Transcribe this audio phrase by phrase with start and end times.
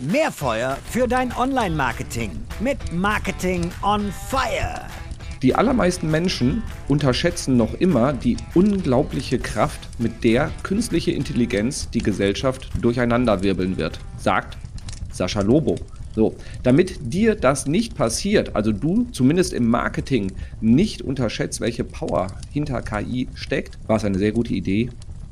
[0.00, 4.86] Mehr Feuer für dein Online-Marketing mit Marketing on Fire.
[5.42, 12.70] Die allermeisten Menschen unterschätzen noch immer die unglaubliche Kraft, mit der künstliche Intelligenz die Gesellschaft
[12.80, 14.56] durcheinanderwirbeln wird, sagt
[15.12, 15.76] Sascha Lobo.
[16.14, 20.32] So, damit dir das nicht passiert, also du zumindest im Marketing
[20.62, 24.88] nicht unterschätzt, welche Power hinter KI steckt, war es eine sehr gute Idee,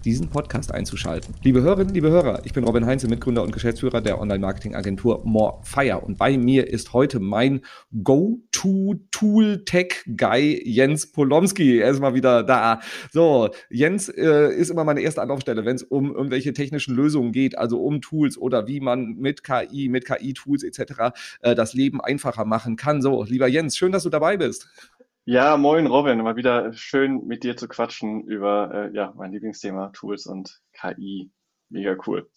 [0.09, 1.35] diesen Podcast einzuschalten.
[1.43, 6.17] Liebe Hörerinnen, liebe Hörer, ich bin Robin Heinze, Mitgründer und Geschäftsführer der Online-Marketing-Agentur Morefire und
[6.17, 7.61] bei mir ist heute mein
[8.03, 11.81] Go-To-Tool-Tech-Guy Jens Polomski.
[11.81, 12.81] Er ist mal wieder da.
[13.13, 17.59] So, Jens äh, ist immer meine erste Anlaufstelle, wenn es um irgendwelche technischen Lösungen geht,
[17.59, 21.13] also um Tools oder wie man mit KI, mit KI-Tools etc.
[21.43, 23.03] Äh, das Leben einfacher machen kann.
[23.03, 24.71] So, lieber Jens, schön, dass du dabei bist.
[25.31, 29.89] Ja, moin Robin, mal wieder schön mit dir zu quatschen über äh, ja, mein Lieblingsthema
[29.89, 31.31] Tools und KI.
[31.69, 32.31] Mega cool.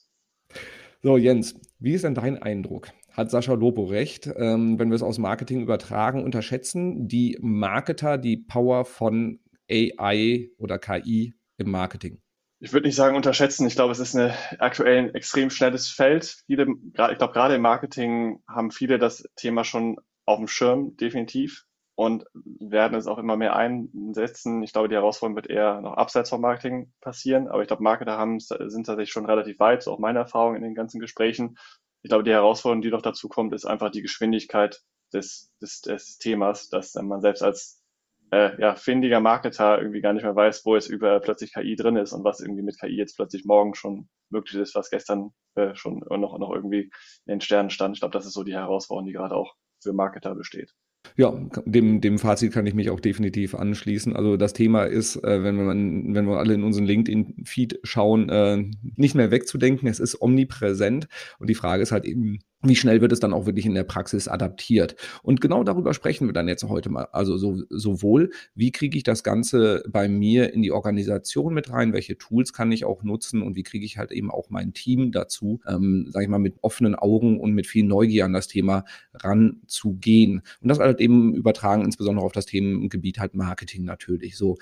[1.01, 2.89] So, Jens, wie ist denn dein Eindruck?
[3.13, 8.35] Hat Sascha Lobo recht, ähm, wenn wir es aus Marketing übertragen, unterschätzen die Marketer die
[8.35, 12.19] Power von AI oder KI im Marketing?
[12.59, 13.65] Ich würde nicht sagen unterschätzen.
[13.67, 16.43] Ich glaube, es ist eine aktuell ein extrem schnelles Feld.
[16.45, 21.63] Viele, ich glaube, gerade im Marketing haben viele das Thema schon auf dem Schirm, definitiv
[22.01, 24.63] und werden es auch immer mehr einsetzen.
[24.63, 28.17] Ich glaube, die Herausforderung wird eher noch abseits vom Marketing passieren, aber ich glaube, Marketer
[28.17, 31.59] haben, sind tatsächlich schon relativ weit, so auch meine Erfahrung in den ganzen Gesprächen.
[32.01, 34.81] Ich glaube, die Herausforderung, die noch dazu kommt, ist einfach die Geschwindigkeit
[35.13, 37.83] des, des, des Themas, dass man selbst als
[38.31, 41.97] äh, ja, findiger Marketer irgendwie gar nicht mehr weiß, wo jetzt überall plötzlich KI drin
[41.97, 45.75] ist und was irgendwie mit KI jetzt plötzlich morgen schon möglich ist, was gestern äh,
[45.75, 46.91] schon noch, noch irgendwie
[47.27, 47.95] in den Sternen stand.
[47.95, 50.73] Ich glaube, das ist so die Herausforderung, die gerade auch für Marketer besteht.
[51.17, 51.33] Ja,
[51.65, 54.15] dem, dem Fazit kann ich mich auch definitiv anschließen.
[54.15, 58.63] Also das Thema ist, äh, wenn, wir, wenn wir alle in unseren LinkedIn-Feed schauen, äh,
[58.95, 59.87] nicht mehr wegzudenken.
[59.87, 61.07] Es ist omnipräsent.
[61.39, 63.83] Und die Frage ist halt eben, wie schnell wird es dann auch wirklich in der
[63.83, 64.95] Praxis adaptiert?
[65.23, 67.07] Und genau darüber sprechen wir dann jetzt heute mal.
[67.11, 71.93] Also so, sowohl, wie kriege ich das Ganze bei mir in die Organisation mit rein?
[71.93, 73.41] Welche Tools kann ich auch nutzen?
[73.41, 76.55] Und wie kriege ich halt eben auch mein Team dazu, ähm, sage ich mal, mit
[76.61, 80.41] offenen Augen und mit viel Neugier an das Thema ranzugehen?
[80.61, 84.37] Und das halt eben übertragen, insbesondere auf das Themengebiet halt Marketing natürlich.
[84.37, 84.57] So.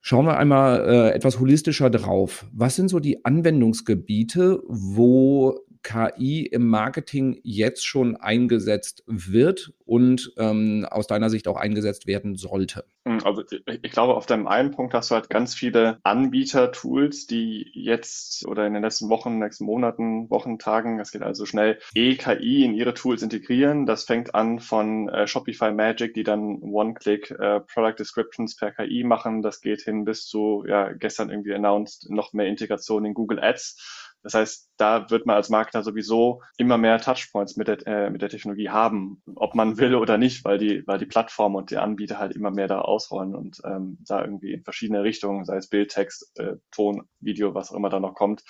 [0.00, 2.46] Schauen wir einmal äh, etwas holistischer drauf.
[2.52, 10.84] Was sind so die Anwendungsgebiete, wo KI im Marketing jetzt schon eingesetzt wird und ähm,
[10.90, 12.84] aus deiner Sicht auch eingesetzt werden sollte?
[13.06, 13.44] Hm, also
[13.82, 18.66] ich glaube, auf deinem einen Punkt hast du halt ganz viele Anbieter-Tools, die jetzt oder
[18.66, 22.94] in den letzten Wochen, nächsten Monaten, Wochen, Tagen, das geht also schnell, EKI in ihre
[22.94, 23.86] Tools integrieren.
[23.86, 29.04] Das fängt an von äh, Shopify Magic, die dann One-Click äh, Product Descriptions per KI
[29.04, 29.40] machen.
[29.40, 34.05] Das geht hin bis zu, ja, gestern irgendwie announced, noch mehr Integration in Google Ads
[34.26, 38.22] das heißt, da wird man als Marketer sowieso immer mehr Touchpoints mit der, äh, mit
[38.22, 41.76] der Technologie haben, ob man will oder nicht, weil die, weil die Plattform und die
[41.76, 45.68] Anbieter halt immer mehr da ausrollen und ähm, da irgendwie in verschiedene Richtungen, sei es
[45.68, 48.42] Bild, Text, äh, Ton, Video, was auch immer da noch kommt,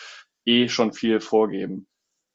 [0.46, 1.86] eh schon viel vorgeben.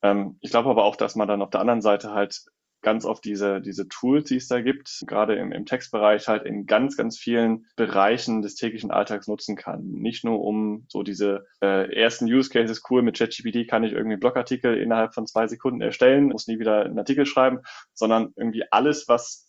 [0.03, 2.45] Ähm, ich glaube aber auch, dass man dann auf der anderen Seite halt
[2.81, 6.65] ganz oft diese, diese Tools, die es da gibt, gerade im, im Textbereich halt in
[6.65, 9.87] ganz, ganz vielen Bereichen des täglichen Alltags nutzen kann.
[9.87, 14.13] Nicht nur um so diese äh, ersten Use Cases, cool, mit ChatGPT kann ich irgendwie
[14.13, 17.59] einen Blogartikel innerhalb von zwei Sekunden erstellen, muss nie wieder einen Artikel schreiben,
[17.93, 19.47] sondern irgendwie alles, was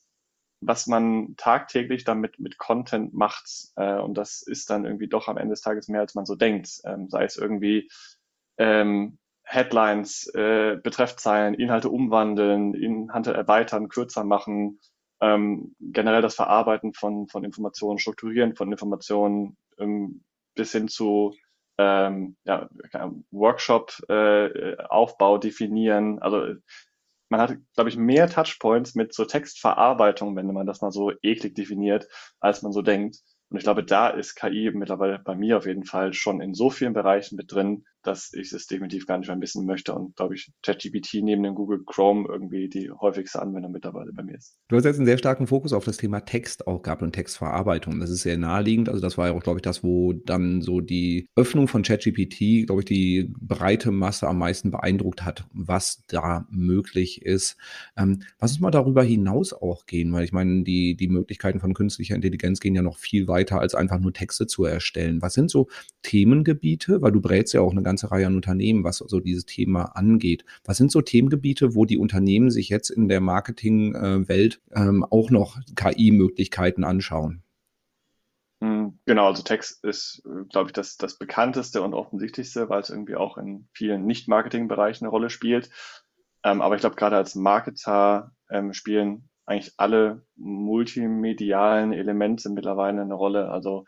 [0.65, 3.73] was man tagtäglich damit mit Content macht.
[3.77, 6.37] Äh, und das ist dann irgendwie doch am Ende des Tages mehr, als man so
[6.37, 6.81] denkt.
[6.85, 7.91] Ähm, sei es irgendwie
[8.59, 14.81] ähm, Headlines, äh, Betreffzeilen, Inhalte umwandeln, Inhalte erweitern, kürzer machen,
[15.21, 21.35] ähm, generell das Verarbeiten von, von Informationen, Strukturieren von Informationen ähm, bis hin zu
[21.79, 22.69] ähm, ja,
[23.31, 26.19] Workshop-Aufbau äh, definieren.
[26.21, 26.55] Also
[27.29, 31.55] man hat, glaube ich, mehr Touchpoints mit so Textverarbeitung, wenn man das mal so eklig
[31.55, 32.07] definiert,
[32.41, 33.19] als man so denkt.
[33.49, 36.71] Und ich glaube, da ist KI mittlerweile bei mir auf jeden Fall schon in so
[36.71, 40.35] vielen Bereichen mit drin, dass ich es definitiv gar nicht mehr missen möchte und glaube
[40.35, 44.57] ich, ChatGPT neben dem Google Chrome irgendwie die häufigste Anwendung mittlerweile bei mir ist.
[44.69, 48.01] Du hast jetzt einen sehr starken Fokus auf das Thema Text auch gehabt und Textverarbeitung.
[48.01, 48.89] Das ist sehr naheliegend.
[48.89, 52.67] Also das war ja auch, glaube ich, das, wo dann so die Öffnung von ChatGPT,
[52.67, 57.57] glaube ich, die breite Masse am meisten beeindruckt hat, was da möglich ist.
[57.97, 61.75] Ähm, lass uns mal darüber hinaus auch gehen, weil ich meine, die, die Möglichkeiten von
[61.75, 65.23] künstlicher Intelligenz gehen ja noch viel weiter, als einfach nur Texte zu erstellen.
[65.23, 65.69] Was sind so
[66.03, 69.97] Themengebiete, weil du brätst ja auch eine ganze Reihe an Unternehmen, was so dieses Thema
[69.97, 70.45] angeht.
[70.65, 75.59] Was sind so Themengebiete, wo die Unternehmen sich jetzt in der Marketingwelt ähm, auch noch
[75.77, 77.43] KI-Möglichkeiten anschauen?
[78.63, 83.17] Hm, genau, also Text ist, glaube ich, das, das bekannteste und offensichtlichste, weil es irgendwie
[83.17, 85.69] auch in vielen Nicht-Marketing-Bereichen eine Rolle spielt.
[86.45, 93.15] Ähm, aber ich glaube, gerade als Marketer ähm, spielen eigentlich alle multimedialen Elemente mittlerweile eine
[93.15, 93.51] Rolle.
[93.51, 93.85] Also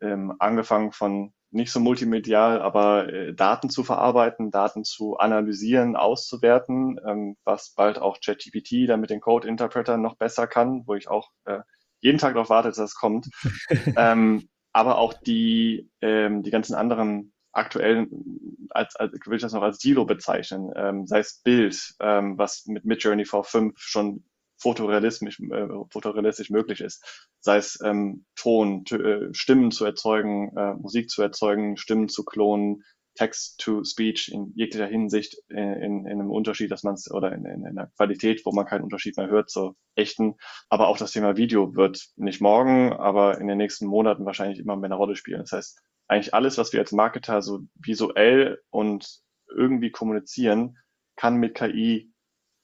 [0.00, 7.00] ähm, angefangen von nicht so multimedial, aber äh, Daten zu verarbeiten, Daten zu analysieren, auszuwerten,
[7.06, 11.08] ähm, was bald auch ChatGPT dann mit den Code Interpretern noch besser kann, wo ich
[11.08, 11.60] auch äh,
[12.00, 13.28] jeden Tag darauf warte, dass das kommt.
[13.96, 19.62] ähm, aber auch die, ähm, die ganzen anderen aktuellen, als, als will ich das noch
[19.62, 24.24] als Silo bezeichnen, ähm, sei es Bild, ähm, was mit Midjourney V5 schon
[24.58, 27.04] fotorealistisch, äh, fotorealistisch möglich ist.
[27.40, 32.84] Sei es ähm, Ton, äh, Stimmen zu erzeugen, äh, Musik zu erzeugen, Stimmen zu klonen,
[33.18, 37.66] Text-to-Speech in jeglicher Hinsicht in, in, in einem Unterschied, dass man es oder in, in,
[37.66, 40.36] in einer Qualität, wo man keinen Unterschied mehr hört zur echten.
[40.68, 44.76] Aber auch das Thema Video wird nicht morgen, aber in den nächsten Monaten wahrscheinlich immer
[44.76, 45.40] mehr eine Rolle spielen.
[45.40, 50.78] Das heißt, eigentlich alles, was wir als Marketer so visuell und irgendwie kommunizieren,
[51.16, 52.12] kann mit KI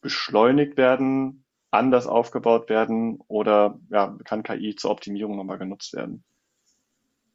[0.03, 1.44] beschleunigt werden,
[1.75, 6.25] anders aufgebaut werden oder ja, kann KI zur Optimierung nochmal genutzt werden.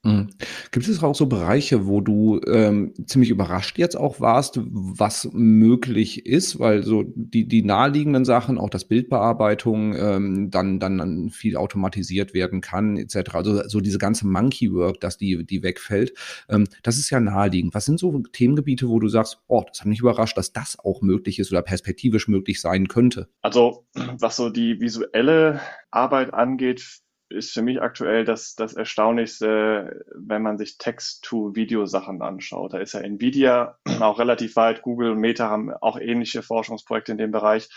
[0.03, 0.29] Mhm.
[0.71, 6.25] Gibt es auch so Bereiche, wo du ähm, ziemlich überrascht jetzt auch warst, was möglich
[6.25, 11.57] ist, weil so die, die naheliegenden Sachen, auch das Bildbearbeitung, ähm, dann, dann, dann viel
[11.57, 13.35] automatisiert werden kann, etc.
[13.35, 16.13] Also so diese ganze Monkey Work, dass die, die wegfällt,
[16.47, 17.73] ähm, das ist ja naheliegend.
[17.73, 21.01] Was sind so Themengebiete, wo du sagst, oh, das hat mich überrascht, dass das auch
[21.01, 23.27] möglich ist oder perspektivisch möglich sein könnte?
[23.41, 23.85] Also,
[24.17, 25.59] was so die visuelle
[25.91, 32.73] Arbeit angeht, ist für mich aktuell das, das Erstaunlichste, wenn man sich Text-to-Video-Sachen anschaut.
[32.73, 37.17] Da ist ja Nvidia auch relativ weit, Google und Meta haben auch ähnliche Forschungsprojekte in
[37.17, 37.69] dem Bereich,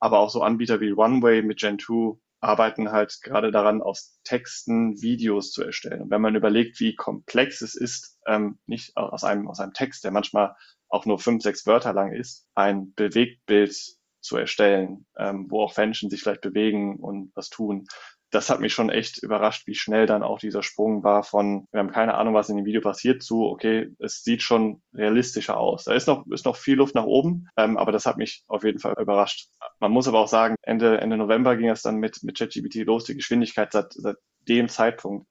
[0.00, 5.00] aber auch so Anbieter wie Runway mit Gen 2 arbeiten halt gerade daran, aus Texten
[5.00, 6.02] Videos zu erstellen.
[6.02, 10.04] Und wenn man überlegt, wie komplex es ist, ähm, nicht aus einem, aus einem Text,
[10.04, 10.54] der manchmal
[10.88, 13.74] auch nur fünf, sechs Wörter lang ist, ein Bewegtbild
[14.20, 17.86] zu erstellen, ähm, wo auch Menschen sich vielleicht bewegen und was tun,
[18.30, 21.80] das hat mich schon echt überrascht, wie schnell dann auch dieser Sprung war von, wir
[21.80, 25.84] haben keine Ahnung, was in dem Video passiert, zu, okay, es sieht schon realistischer aus.
[25.84, 28.64] Da ist noch, ist noch viel Luft nach oben, ähm, aber das hat mich auf
[28.64, 29.48] jeden Fall überrascht.
[29.78, 33.04] Man muss aber auch sagen, Ende, Ende November ging es dann mit, mit ChatGPT los.
[33.04, 34.16] Die Geschwindigkeit seit, seit
[34.48, 35.26] dem Zeitpunkt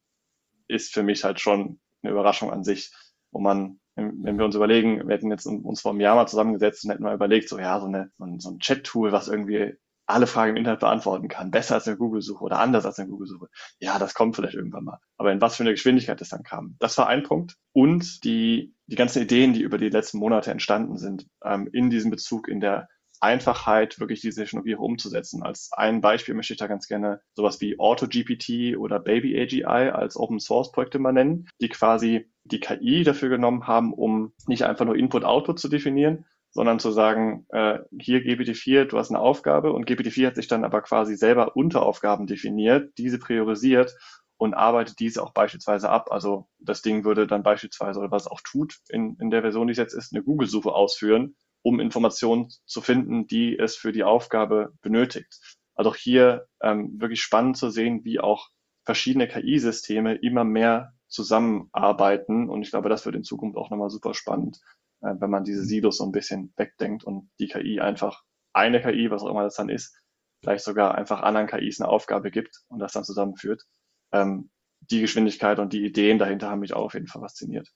[0.68, 2.92] ist für mich halt schon eine Überraschung an sich,
[3.32, 6.84] wo man wenn wir uns überlegen, wir hätten jetzt uns vor einem Jahr mal zusammengesetzt
[6.84, 9.76] und hätten mal überlegt, so ja, so, eine, so ein Chat-Tool, was irgendwie
[10.08, 13.48] alle Fragen im Internet beantworten kann, besser als eine Google-Suche oder anders als eine Google-Suche.
[13.80, 15.00] Ja, das kommt vielleicht irgendwann mal.
[15.18, 17.56] Aber in was für eine Geschwindigkeit das dann kam, das war ein Punkt.
[17.74, 22.12] Und die, die ganzen Ideen, die über die letzten Monate entstanden sind, ähm, in diesem
[22.12, 22.88] Bezug, in der
[23.22, 25.42] Einfachheit, wirklich diese Technologie umzusetzen.
[25.42, 30.18] Als ein Beispiel möchte ich da ganz gerne sowas wie AutoGPT oder Baby AGI als
[30.18, 34.86] Open Source Projekte mal nennen, die quasi die KI dafür genommen haben, um nicht einfach
[34.86, 36.26] nur Input-Output zu definieren,
[36.56, 40.64] sondern zu sagen, äh, hier GPT-4, du hast eine Aufgabe und GPT-4 hat sich dann
[40.64, 43.94] aber quasi selber Unteraufgaben definiert, diese priorisiert
[44.38, 46.12] und arbeitet diese auch beispielsweise ab.
[46.12, 49.74] Also das Ding würde dann beispielsweise, oder was auch tut, in, in der Version, die
[49.74, 54.72] es jetzt ist, eine Google-Suche ausführen, um Informationen zu finden, die es für die Aufgabe
[54.82, 55.60] benötigt.
[55.76, 58.48] Also auch hier ähm, wirklich spannend zu sehen, wie auch
[58.86, 62.50] verschiedene KI-Systeme immer mehr zusammenarbeiten.
[62.50, 64.62] Und ich glaube, das wird in Zukunft auch nochmal super spannend,
[65.02, 69.12] äh, wenn man diese Silos so ein bisschen wegdenkt und die KI einfach eine KI,
[69.12, 69.98] was auch immer das dann ist,
[70.42, 73.64] vielleicht sogar einfach anderen KIs eine Aufgabe gibt und das dann zusammenführt.
[74.12, 74.50] Ähm,
[74.80, 77.70] die Geschwindigkeit und die Ideen dahinter haben mich auch auf jeden Fall fasziniert.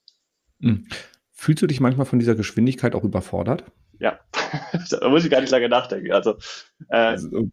[0.60, 0.88] Mhm.
[1.32, 3.64] Fühlst du dich manchmal von dieser Geschwindigkeit auch überfordert?
[4.00, 4.20] Ja,
[4.90, 6.12] da muss ich gar nicht lange nachdenken.
[6.12, 6.38] Also,
[6.90, 7.50] äh, also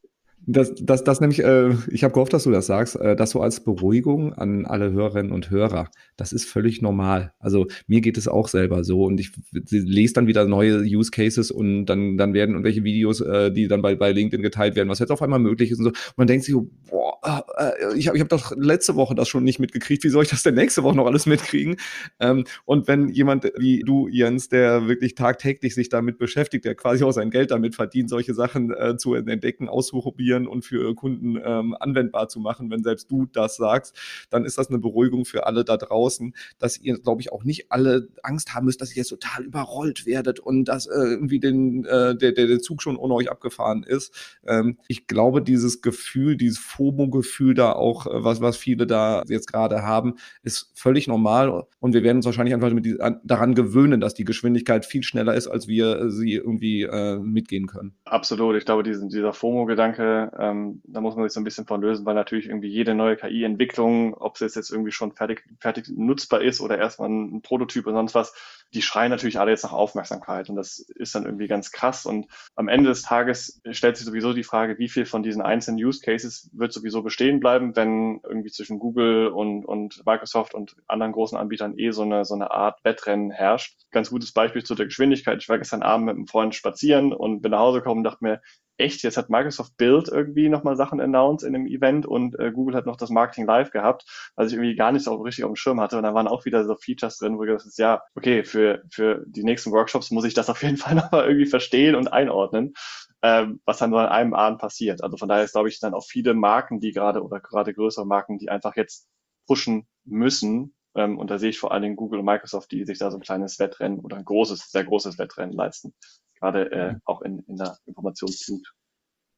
[0.47, 3.41] das, das, das nämlich, äh, ich habe gehofft, dass du das sagst, äh, das so
[3.41, 5.91] als Beruhigung an alle Hörerinnen und Hörer.
[6.17, 7.33] Das ist völlig normal.
[7.41, 9.33] Also mir geht es auch selber so und ich
[9.71, 13.83] lese dann wieder neue Use Cases und dann, dann werden irgendwelche Videos, äh, die dann
[13.83, 15.91] bei, bei LinkedIn geteilt werden, was jetzt auf einmal möglich ist und so.
[15.91, 16.55] Und man denkt sich,
[16.89, 20.05] boah, äh, ich habe ich hab doch letzte Woche das schon nicht mitgekriegt.
[20.05, 21.77] Wie soll ich das denn nächste Woche noch alles mitkriegen?
[22.21, 27.03] Ähm, und wenn jemand wie du, Jens, der wirklich tagtäglich sich damit beschäftigt, der quasi
[27.03, 31.39] auch sein Geld damit verdient, solche Sachen äh, zu entdecken, auszuprobieren, ausprobieren und für Kunden
[31.43, 33.97] ähm, anwendbar zu machen, wenn selbst du das sagst,
[34.31, 37.71] dann ist das eine Beruhigung für alle da draußen, dass ihr, glaube ich, auch nicht
[37.71, 41.85] alle Angst haben müsst, dass ihr jetzt total überrollt werdet und dass äh, irgendwie den,
[41.85, 44.39] äh, der, der, der Zug schon ohne euch abgefahren ist.
[44.47, 49.51] Ähm, ich glaube, dieses Gefühl, dieses FOMO-Gefühl da auch, äh, was, was viele da jetzt
[49.51, 54.01] gerade haben, ist völlig normal und wir werden uns wahrscheinlich einfach mit an, daran gewöhnen,
[54.01, 57.95] dass die Geschwindigkeit viel schneller ist, als wir sie irgendwie äh, mitgehen können.
[58.05, 58.57] Absolut.
[58.57, 62.07] Ich glaube, diesen, dieser FOMO-Gedanke, ähm, da muss man sich so ein bisschen von lösen,
[62.07, 66.61] weil natürlich irgendwie jede neue KI-Entwicklung, ob es jetzt irgendwie schon fertig, fertig nutzbar ist
[66.61, 68.35] oder erstmal ein Prototyp oder sonst was,
[68.75, 72.27] die schreien natürlich alle jetzt nach Aufmerksamkeit und das ist dann irgendwie ganz krass und
[72.55, 76.01] am Ende des Tages stellt sich sowieso die Frage, wie viel von diesen einzelnen Use
[76.01, 81.39] Cases wird sowieso bestehen bleiben, wenn irgendwie zwischen Google und, und Microsoft und anderen großen
[81.39, 83.79] Anbietern eh so eine, so eine Art Wettrennen herrscht.
[83.91, 85.41] Ganz gutes Beispiel zu der Geschwindigkeit.
[85.43, 88.25] Ich war gestern Abend mit einem Freund spazieren und bin nach Hause gekommen und dachte
[88.25, 88.41] mir,
[88.79, 92.77] echt, jetzt hat Microsoft Build irgendwie nochmal Sachen announced in dem Event und äh, Google
[92.77, 94.05] hat noch das Marketing Live gehabt,
[94.37, 95.97] was ich irgendwie gar nicht so richtig auf dem Schirm hatte.
[95.97, 99.25] Und da waren auch wieder so Features drin, wo ich habe, ja, okay, für, für
[99.27, 102.75] die nächsten Workshops muss ich das auf jeden Fall nochmal irgendwie verstehen und einordnen,
[103.23, 105.03] ähm, was dann so an einem Abend passiert.
[105.03, 108.07] Also von daher ist, glaube ich, dann auch viele Marken, die gerade oder gerade größere
[108.07, 109.09] Marken, die einfach jetzt
[109.47, 110.75] pushen müssen.
[110.95, 113.19] Ähm, und da sehe ich vor allen Dingen Google und Microsoft, die sich da so
[113.19, 115.95] ein kleines Wettrennen oder ein großes, sehr großes Wettrennen leisten
[116.39, 118.73] gerade äh, auch in, in der Informationsflut.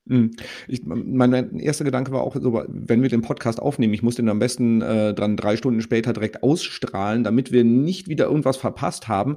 [0.07, 0.31] Mhm.
[0.67, 4.29] Ich, mein erster Gedanke war auch so, wenn wir den Podcast aufnehmen, ich muss den
[4.29, 9.09] am besten äh, dann drei Stunden später direkt ausstrahlen, damit wir nicht wieder irgendwas verpasst
[9.09, 9.37] haben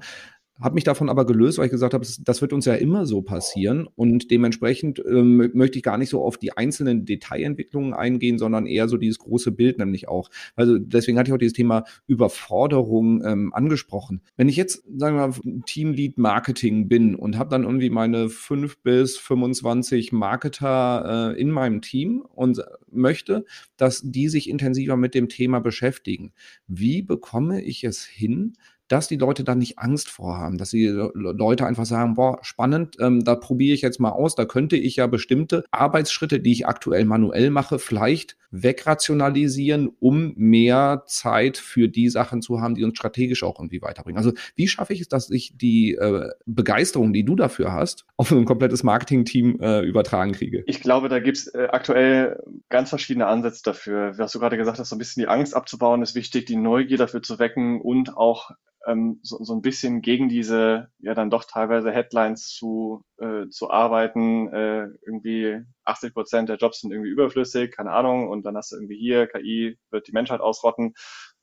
[0.59, 3.21] habe mich davon aber gelöst, weil ich gesagt habe, das wird uns ja immer so
[3.21, 8.67] passieren und dementsprechend ähm, möchte ich gar nicht so auf die einzelnen Detailentwicklungen eingehen, sondern
[8.67, 10.29] eher so dieses große Bild nämlich auch.
[10.55, 14.21] Also deswegen hatte ich auch dieses Thema Überforderung ähm, angesprochen.
[14.37, 18.77] Wenn ich jetzt, sagen wir mal, Teamlead Marketing bin und habe dann irgendwie meine fünf
[18.79, 23.45] bis 25 Marketer äh, in meinem Team und möchte,
[23.77, 26.33] dass die sich intensiver mit dem Thema beschäftigen,
[26.67, 28.53] wie bekomme ich es hin,
[28.91, 33.23] dass die Leute dann nicht Angst vorhaben, dass die Leute einfach sagen, boah, spannend, ähm,
[33.23, 37.05] da probiere ich jetzt mal aus, da könnte ich ja bestimmte Arbeitsschritte, die ich aktuell
[37.05, 43.43] manuell mache, vielleicht wegrationalisieren, um mehr Zeit für die Sachen zu haben, die uns strategisch
[43.43, 44.17] auch irgendwie weiterbringen.
[44.17, 48.31] Also wie schaffe ich es, dass ich die äh, Begeisterung, die du dafür hast, auf
[48.31, 50.63] ein komplettes Marketing-Team äh, übertragen kriege?
[50.67, 54.17] Ich glaube, da gibt es äh, aktuell ganz verschiedene Ansätze dafür.
[54.17, 56.97] Was du gerade gesagt hast, so ein bisschen die Angst abzubauen, ist wichtig, die Neugier
[56.97, 58.51] dafür zu wecken und auch
[58.87, 63.69] ähm, so, so ein bisschen gegen diese ja dann doch teilweise Headlines zu, äh, zu
[63.69, 64.47] arbeiten.
[64.53, 68.77] Äh, irgendwie 80 Prozent der Jobs sind irgendwie überflüssig, keine Ahnung, und dann hast du
[68.77, 70.93] irgendwie hier, KI wird die Menschheit ausrotten,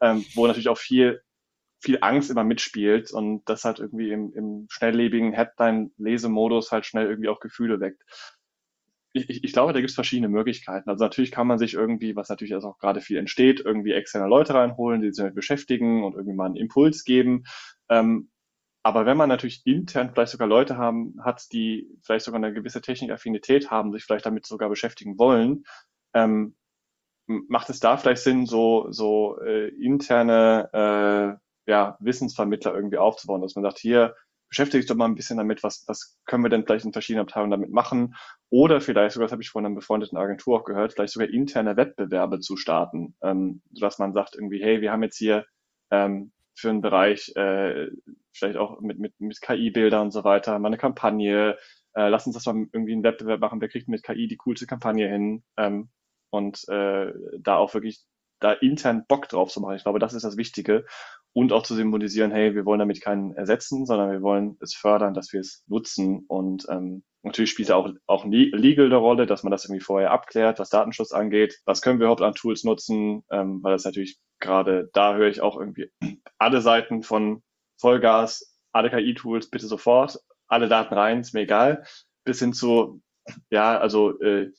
[0.01, 1.23] ähm, wo natürlich auch viel
[1.81, 7.29] viel Angst immer mitspielt und das halt irgendwie im, im schnelllebigen Headline-Lesemodus halt schnell irgendwie
[7.29, 8.03] auch Gefühle weckt
[9.13, 10.89] ich, ich glaube, da gibt es verschiedene Möglichkeiten.
[10.89, 14.29] Also natürlich kann man sich irgendwie, was natürlich also auch gerade viel entsteht, irgendwie externe
[14.29, 17.45] Leute reinholen, die sich damit beschäftigen und irgendwie mal einen Impuls geben.
[17.89, 18.31] Ähm,
[18.83, 22.81] aber wenn man natürlich intern vielleicht sogar Leute haben, hat, die vielleicht sogar eine gewisse
[22.81, 25.65] Technikaffinität haben, sich vielleicht damit sogar beschäftigen wollen,
[26.15, 26.57] ähm,
[27.27, 33.55] macht es da vielleicht Sinn, so, so äh, interne äh, ja, Wissensvermittler irgendwie aufzubauen, dass
[33.55, 34.15] man sagt, hier,
[34.49, 37.27] beschäftige dich doch mal ein bisschen damit, was, was können wir denn vielleicht in verschiedenen
[37.27, 38.15] Abteilungen damit machen?
[38.51, 41.77] Oder vielleicht sogar, das habe ich von einer befreundeten Agentur auch gehört, vielleicht sogar interne
[41.77, 45.47] Wettbewerbe zu starten, ähm, sodass man sagt irgendwie, hey, wir haben jetzt hier
[45.91, 47.89] ähm, für einen Bereich, äh,
[48.33, 51.57] vielleicht auch mit, mit, mit KI-Bilder und so weiter, mal eine Kampagne,
[51.95, 54.67] äh, lass uns das mal irgendwie einen Wettbewerb machen, wer kriegt mit KI die coolste
[54.67, 55.91] Kampagne hin ähm,
[56.31, 58.05] und äh, da auch wirklich
[58.41, 59.77] da intern Bock drauf zu machen.
[59.77, 60.85] Ich glaube, das ist das Wichtige
[61.33, 65.15] und auch zu symbolisieren, hey, wir wollen damit keinen ersetzen, sondern wir wollen es fördern,
[65.15, 69.51] dass wir es nutzen und ähm, natürlich spielt auch, auch Legal eine Rolle, dass man
[69.51, 71.61] das irgendwie vorher abklärt, was Datenschutz angeht.
[71.65, 73.25] Was können wir überhaupt an Tools nutzen?
[73.31, 75.91] Ähm, weil das natürlich gerade da höre ich auch irgendwie
[76.39, 77.43] alle Seiten von
[77.77, 81.85] Vollgas, alle KI-Tools bitte sofort, alle Daten rein, ist mir egal,
[82.25, 83.03] bis hin zu,
[83.51, 84.51] ja, also äh,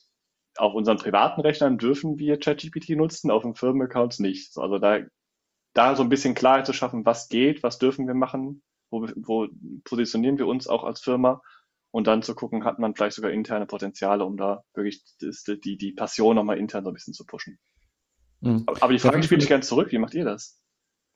[0.56, 4.56] auf unseren privaten Rechnern dürfen wir ChatGPT nutzen, auf den Firmenaccounts nicht.
[4.58, 5.00] Also da,
[5.72, 9.48] da so ein bisschen Klarheit zu schaffen, was geht, was dürfen wir machen, wo, wo
[9.84, 11.42] positionieren wir uns auch als Firma
[11.90, 15.76] und dann zu gucken, hat man vielleicht sogar interne Potenziale, um da wirklich die, die,
[15.76, 17.58] die Passion nochmal intern so ein bisschen zu pushen.
[18.40, 18.64] Mhm.
[18.66, 20.60] Aber die Frage spiele ich gerne zurück, wie macht ihr das?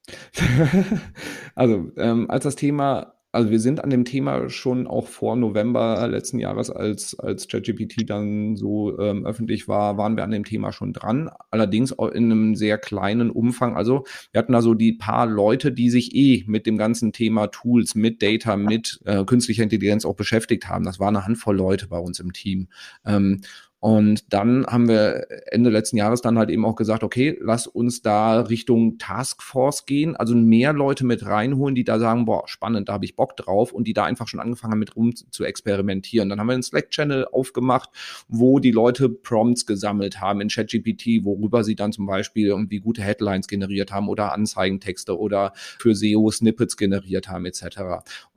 [1.55, 6.07] also, ähm, als das Thema also wir sind an dem Thema schon auch vor November
[6.07, 10.73] letzten Jahres, als, als ChatGPT dann so ähm, öffentlich war, waren wir an dem Thema
[10.73, 11.31] schon dran.
[11.51, 13.77] Allerdings auch in einem sehr kleinen Umfang.
[13.77, 17.49] Also wir hatten da so die paar Leute, die sich eh mit dem ganzen Thema
[17.49, 20.85] Tools, mit Data, mit äh, künstlicher Intelligenz auch beschäftigt haben.
[20.85, 22.69] Das war eine Handvoll Leute bei uns im Team.
[23.05, 23.41] Ähm,
[23.85, 28.01] und dann haben wir Ende letzten Jahres dann halt eben auch gesagt, okay, lass uns
[28.01, 32.95] da Richtung Taskforce gehen, also mehr Leute mit reinholen, die da sagen, boah, spannend, da
[32.95, 36.31] habe ich Bock drauf und die da einfach schon angefangen haben, mit rum zu experimentieren.
[36.31, 37.91] Dann haben wir einen Slack-Channel aufgemacht,
[38.27, 43.03] wo die Leute Prompts gesammelt haben in ChatGPT, worüber sie dann zum Beispiel irgendwie gute
[43.03, 47.67] Headlines generiert haben oder Anzeigentexte oder für SEO Snippets generiert haben etc.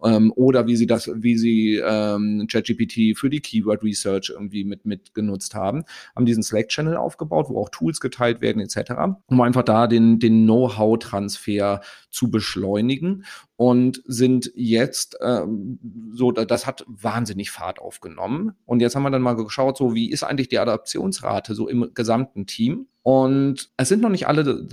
[0.03, 4.85] Ähm, oder wie sie das, wie sie ähm, ChatGPT für die Keyword Research irgendwie mit,
[4.85, 5.83] mit genutzt haben,
[6.15, 8.93] haben diesen Slack-Channel aufgebaut, wo auch Tools geteilt werden etc.,
[9.27, 13.25] um einfach da den, den Know-how-Transfer zu beschleunigen
[13.55, 15.79] und sind jetzt ähm,
[16.13, 18.53] so, das hat wahnsinnig Fahrt aufgenommen.
[18.65, 21.91] Und jetzt haben wir dann mal geschaut, so wie ist eigentlich die Adaptionsrate so im
[21.93, 22.87] gesamten Team?
[23.03, 24.67] Und es sind noch nicht alle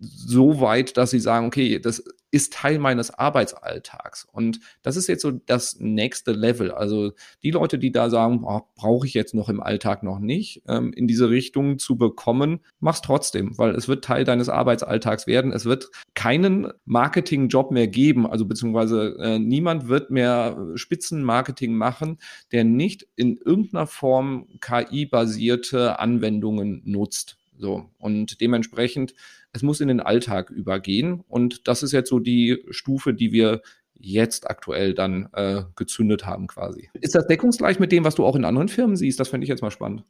[0.00, 4.26] so weit, dass sie sagen, okay, das ist Teil meines Arbeitsalltags.
[4.30, 6.70] Und das ist jetzt so das nächste Level.
[6.70, 10.62] Also die Leute, die da sagen, oh, brauche ich jetzt noch im Alltag noch nicht,
[10.68, 15.52] ähm, in diese Richtung zu bekommen, mach's trotzdem, weil es wird Teil deines Arbeitsalltags werden.
[15.52, 22.18] Es wird keinen Marketingjob mehr geben, also beziehungsweise äh, niemand wird mehr Spitzenmarketing machen,
[22.52, 27.38] der nicht in irgendeiner Form KI-basierte Anwendungen nutzt.
[27.58, 27.90] So.
[27.98, 29.14] Und dementsprechend,
[29.52, 31.24] es muss in den Alltag übergehen.
[31.28, 33.62] Und das ist jetzt so die Stufe, die wir
[34.00, 36.88] jetzt aktuell dann äh, gezündet haben quasi.
[37.00, 39.18] Ist das deckungsgleich mit dem, was du auch in anderen Firmen siehst?
[39.18, 40.04] Das fände ich jetzt mal spannend.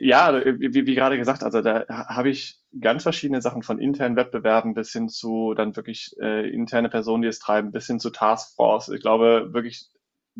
[0.00, 4.74] Ja, wie, wie gerade gesagt, also da habe ich ganz verschiedene Sachen von internen Wettbewerben
[4.74, 8.88] bis hin zu dann wirklich äh, interne Personen, die es treiben, bis hin zu Taskforce.
[8.88, 9.88] Ich glaube wirklich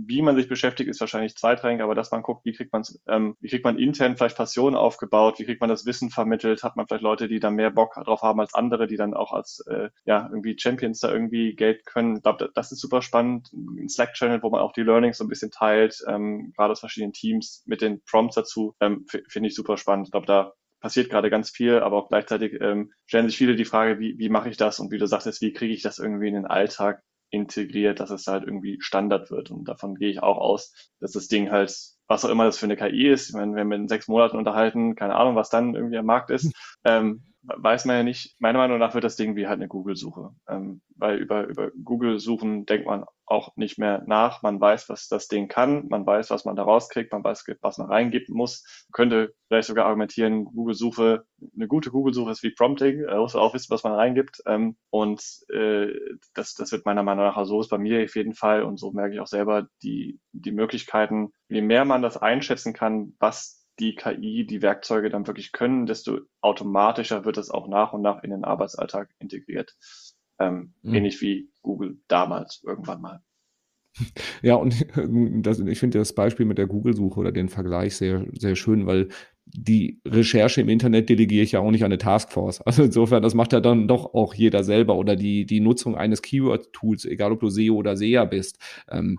[0.06, 3.36] wie man sich beschäftigt, ist wahrscheinlich zweitrangig, aber dass man guckt, wie kriegt man ähm,
[3.40, 6.86] wie kriegt man intern vielleicht Passion aufgebaut, wie kriegt man das Wissen vermittelt, hat man
[6.86, 9.90] vielleicht Leute, die da mehr Bock drauf haben als andere, die dann auch als äh,
[10.04, 12.16] ja irgendwie Champions da irgendwie Geld können.
[12.16, 13.50] Ich glaube, das ist super spannend.
[13.52, 17.12] Ein Slack-Channel, wo man auch die Learnings so ein bisschen teilt, ähm, gerade aus verschiedenen
[17.12, 20.08] Teams mit den Prompts dazu, ähm, finde ich super spannend.
[20.08, 23.64] Ich glaube, da passiert gerade ganz viel, aber auch gleichzeitig ähm, stellen sich viele die
[23.64, 26.28] Frage, wie, wie mache ich das und wie du sagtest, wie kriege ich das irgendwie
[26.28, 29.50] in den Alltag integriert, dass es halt irgendwie Standard wird.
[29.50, 32.66] Und davon gehe ich auch aus, dass das Ding halt, was auch immer das für
[32.66, 35.74] eine KI ist, ich meine, wenn wir in sechs Monaten unterhalten, keine Ahnung, was dann
[35.74, 36.52] irgendwie am Markt ist,
[36.84, 38.36] ähm, weiß man ja nicht.
[38.40, 40.30] Meiner Meinung nach wird das Ding wie halt eine Google-Suche.
[40.48, 44.42] Ähm, weil über, über Google-Suchen denkt man auch nicht mehr nach.
[44.42, 47.78] Man weiß, was das Ding kann, man weiß, was man da rauskriegt, man weiß, was
[47.78, 48.64] man reingeben muss.
[48.88, 53.54] Man könnte vielleicht sogar argumentieren, Google-Suche, eine gute Google-Suche ist wie Prompting, man muss auch
[53.54, 54.42] wissen, was man reingibt.
[54.46, 55.88] Ähm, und äh,
[56.34, 58.92] das, das wird meiner Meinung nach, so ist bei mir auf jeden Fall und so
[58.92, 63.94] merke ich auch selber die, die Möglichkeiten, je mehr man das einschätzen kann, was die
[63.94, 68.30] KI, die Werkzeuge dann wirklich können, desto automatischer wird es auch nach und nach in
[68.30, 69.76] den Arbeitsalltag integriert.
[70.38, 70.94] Ähm, mhm.
[70.94, 73.22] Ähnlich wie Google damals irgendwann mal.
[74.42, 74.86] Ja, und
[75.44, 79.08] das, ich finde das Beispiel mit der Google-Suche oder den Vergleich sehr, sehr schön, weil
[79.44, 82.60] die Recherche im Internet delegiere ich ja auch nicht an eine Taskforce.
[82.66, 86.22] Also insofern, das macht ja dann doch auch jeder selber oder die, die Nutzung eines
[86.22, 88.58] Keyword-Tools, egal ob du SEO oder SEA bist.
[88.90, 89.18] Ähm,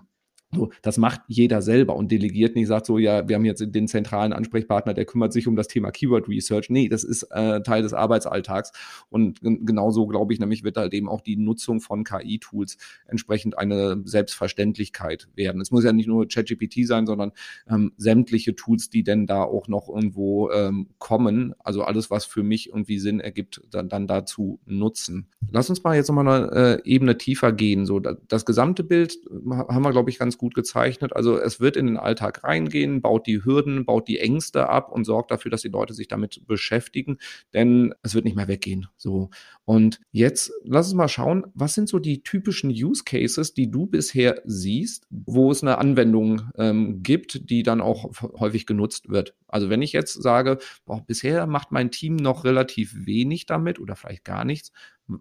[0.52, 3.86] so, das macht jeder selber und delegiert nicht, sagt so, ja, wir haben jetzt den
[3.86, 6.70] zentralen Ansprechpartner, der kümmert sich um das Thema Keyword Research.
[6.70, 8.72] Nee, das ist äh, Teil des Arbeitsalltags.
[9.10, 14.02] Und genauso, glaube ich, nämlich wird halt eben auch die Nutzung von KI-Tools entsprechend eine
[14.04, 15.60] Selbstverständlichkeit werden.
[15.60, 17.30] Es muss ja nicht nur ChatGPT sein, sondern
[17.68, 21.54] ähm, sämtliche Tools, die denn da auch noch irgendwo ähm, kommen.
[21.60, 25.28] Also alles, was für mich irgendwie Sinn ergibt, dann, dann dazu nutzen.
[25.52, 27.86] Lass uns mal jetzt nochmal eine äh, Ebene tiefer gehen.
[27.86, 29.16] So, das gesamte Bild
[29.48, 31.14] haben wir, glaube ich, ganz gut gezeichnet.
[31.14, 35.04] Also es wird in den Alltag reingehen, baut die Hürden, baut die Ängste ab und
[35.04, 37.18] sorgt dafür, dass die Leute sich damit beschäftigen,
[37.52, 38.88] denn es wird nicht mehr weggehen.
[38.96, 39.28] So.
[39.66, 43.84] Und jetzt lass uns mal schauen, was sind so die typischen Use Cases, die du
[43.86, 49.34] bisher siehst, wo es eine Anwendung ähm, gibt, die dann auch häufig genutzt wird.
[49.46, 53.94] Also wenn ich jetzt sage, boah, bisher macht mein Team noch relativ wenig damit oder
[53.94, 54.72] vielleicht gar nichts,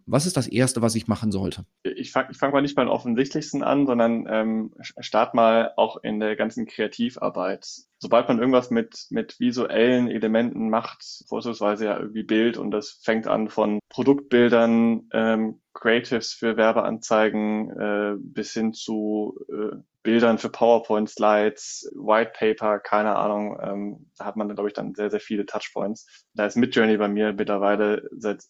[0.06, 1.66] was ist das Erste, was ich machen sollte?
[1.84, 6.36] Ich fange fang mal nicht beim Offensichtlichsten an, sondern ähm, start mal auch in der
[6.36, 7.68] ganzen Kreativarbeit.
[8.00, 13.28] Sobald man irgendwas mit, mit visuellen Elementen macht, vorzugsweise ja irgendwie Bild und das fängt
[13.28, 21.92] an von Produktbildern, ähm, Creatives für Werbeanzeigen äh, bis hin zu äh, Bildern für PowerPoint-Slides,
[21.96, 23.60] White Paper, keine Ahnung.
[23.62, 26.26] Ähm, da hat man, glaube ich, dann sehr, sehr viele Touchpoints.
[26.34, 28.44] Da ist Midjourney bei mir mittlerweile seit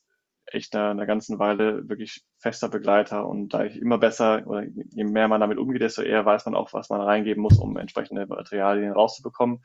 [0.51, 5.03] echt einer, einer ganzen Weile wirklich fester Begleiter und da ich immer besser oder je
[5.03, 8.25] mehr man damit umgeht, desto eher weiß man auch, was man reingeben muss, um entsprechende
[8.27, 9.61] Materialien rauszubekommen.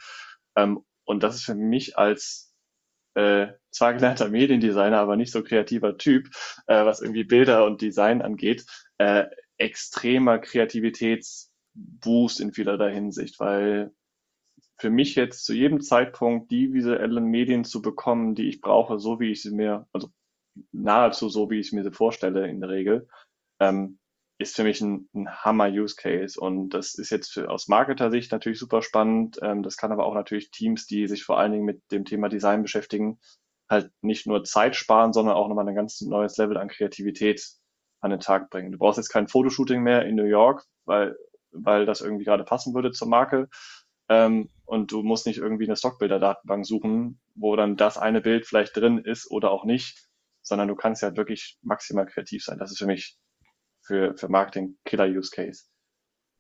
[0.57, 2.55] Ähm, und das ist für mich als
[3.15, 6.29] äh, zwar gelernter Mediendesigner, aber nicht so kreativer Typ,
[6.67, 8.65] äh, was irgendwie Bilder und Design angeht,
[8.99, 13.93] äh, extremer Kreativitätsboost in vielerlei Hinsicht, weil
[14.79, 19.21] für mich jetzt zu jedem Zeitpunkt die visuellen Medien zu bekommen, die ich brauche, so
[19.21, 20.09] wie ich sie mir, also
[20.73, 23.09] nahezu so, wie ich mir sie vorstelle in der Regel,
[23.61, 23.99] ähm,
[24.39, 26.41] ist für mich ein, ein Hammer-Use-Case.
[26.41, 29.39] Und das ist jetzt für, aus Marketer-Sicht natürlich super spannend.
[29.43, 32.29] Ähm, das kann aber auch natürlich Teams, die sich vor allen Dingen mit dem Thema
[32.29, 33.21] Design beschäftigen,
[33.69, 37.47] halt nicht nur Zeit sparen, sondern auch nochmal ein ganz neues Level an Kreativität
[38.01, 38.73] an den Tag bringen.
[38.73, 41.17] Du brauchst jetzt kein Fotoshooting mehr in New York, weil,
[41.53, 43.49] weil das irgendwie gerade passen würde zur Marke,
[44.09, 48.77] ähm, und du musst nicht irgendwie eine Stockbilder-Datenbank suchen, wo dann das eine Bild vielleicht
[48.77, 50.09] drin ist oder auch nicht,
[50.45, 52.59] sondern du kannst ja wirklich maximal kreativ sein.
[52.59, 53.19] Das ist für mich
[53.83, 55.65] für, für Marketing Killer Use Case.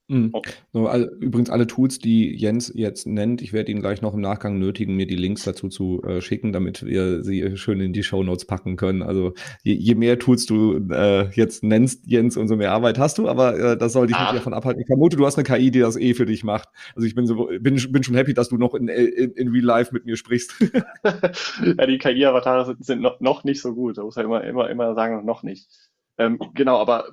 [0.08, 0.32] Mhm.
[0.72, 4.20] So, all, übrigens alle Tools, die Jens jetzt nennt, ich werde ihn gleich noch im
[4.20, 8.02] Nachgang nötigen, mir die Links dazu zu äh, schicken, damit wir sie schön in die
[8.02, 9.02] Show Notes packen können.
[9.02, 13.28] Also je, je mehr Tools du äh, jetzt nennst, Jens, umso mehr Arbeit hast du,
[13.28, 14.24] aber äh, das soll dich ah.
[14.24, 14.82] nicht davon abhalten.
[14.82, 16.68] Ich vermute, du hast eine KI, die das eh für dich macht.
[16.94, 19.64] Also ich bin so, bin, bin schon happy, dass du noch in, in, in Real
[19.64, 20.54] Life mit mir sprichst.
[21.04, 23.96] ja, die KI-Avatare sind, sind noch, noch nicht so gut.
[23.96, 25.68] Da muss man immer, immer, immer sagen, noch nicht.
[26.16, 27.10] Ähm, genau, aber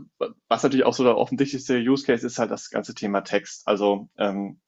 [0.47, 3.67] was natürlich auch so der offensichtlichste Use Case ist halt das ganze Thema Text.
[3.67, 4.59] Also ähm,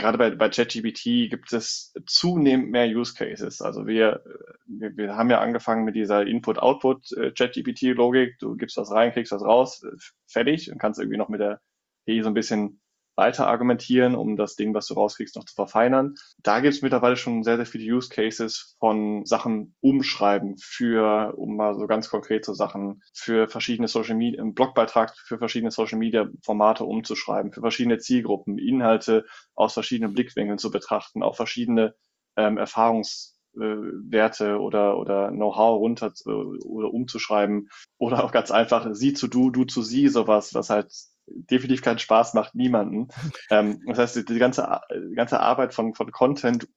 [0.00, 3.60] gerade bei, bei ChatGPT gibt es zunehmend mehr Use Cases.
[3.60, 4.22] Also wir,
[4.66, 8.38] wir, wir haben ja angefangen mit dieser Input-Output äh.
[8.38, 11.60] Du gibst was rein, kriegst was raus, äh, fertig und kannst irgendwie noch mit der
[12.06, 12.79] KI so ein bisschen
[13.20, 16.14] weiter argumentieren, um das Ding, was du rauskriegst, noch zu verfeinern.
[16.38, 21.54] Da gibt es mittlerweile schon sehr, sehr viele Use Cases von Sachen umschreiben für, um
[21.54, 25.98] mal so ganz konkret so Sachen, für verschiedene Social Media, einen Blogbeitrag für verschiedene Social
[25.98, 31.94] Media Formate umzuschreiben, für verschiedene Zielgruppen, Inhalte aus verschiedenen Blickwinkeln zu betrachten, auch verschiedene
[32.36, 39.12] ähm, Erfahrungswerte äh, oder, oder Know-how runter äh, oder umzuschreiben oder auch ganz einfach sie
[39.12, 40.90] zu du, du zu sie, sowas, was halt
[41.30, 43.08] definitiv keinen Spaß macht, niemanden.
[43.50, 46.68] Ähm, das heißt, die ganze, die ganze Arbeit von, von Content,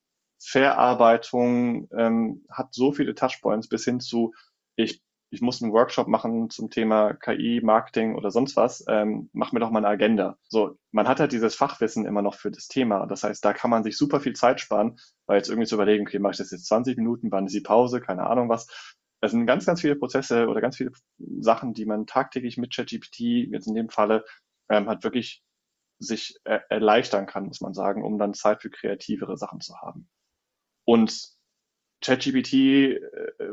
[0.43, 4.33] Verarbeitung ähm, hat so viele Touchpoints bis hin zu,
[4.75, 9.51] ich, ich muss einen Workshop machen zum Thema KI, Marketing oder sonst was, ähm, mach
[9.51, 10.37] mir doch mal eine Agenda.
[10.49, 13.05] So, man hat halt dieses Fachwissen immer noch für das Thema.
[13.07, 16.05] Das heißt, da kann man sich super viel Zeit sparen, weil jetzt irgendwie zu überlegen,
[16.05, 18.67] okay, mache ich das jetzt 20 Minuten, wann ist die Pause, keine Ahnung was.
[19.21, 20.91] Es sind ganz, ganz viele Prozesse oder ganz viele
[21.39, 24.25] Sachen, die man tagtäglich mit ChatGPT, jetzt in dem Falle,
[24.69, 25.43] ähm, halt wirklich
[25.99, 30.09] sich äh, erleichtern kann, muss man sagen, um dann Zeit für kreativere Sachen zu haben.
[30.85, 31.33] Und
[32.03, 32.99] ChatGPT äh,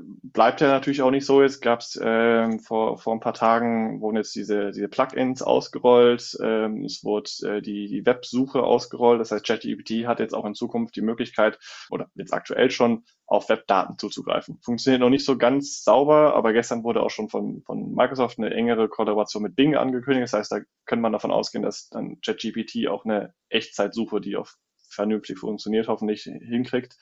[0.03, 1.41] bleibt ja natürlich auch nicht so.
[1.41, 6.37] Jetzt gab es ähm, vor, vor ein paar Tagen wurden jetzt diese, diese Plugins ausgerollt,
[6.43, 9.21] ähm, es wurde äh, die, die Websuche ausgerollt.
[9.21, 11.59] Das heißt, ChatGPT hat jetzt auch in Zukunft die Möglichkeit,
[11.91, 14.59] oder jetzt aktuell schon, auf Webdaten zuzugreifen.
[14.61, 18.53] Funktioniert noch nicht so ganz sauber, aber gestern wurde auch schon von, von Microsoft eine
[18.53, 20.25] engere Kollaboration mit Bing angekündigt.
[20.25, 24.57] Das heißt, da könnte man davon ausgehen, dass dann ChatGPT auch eine Echtzeitsuche, die auf
[24.89, 26.97] vernünftig funktioniert, hoffentlich hinkriegt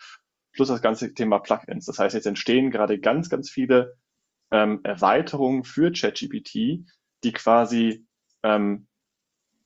[0.59, 1.87] plus das ganze Thema Plugins.
[1.87, 3.95] Das heißt, jetzt entstehen gerade ganz, ganz viele
[4.51, 6.85] ähm, Erweiterungen für ChatGPT,
[7.23, 8.05] die quasi
[8.43, 8.89] ähm,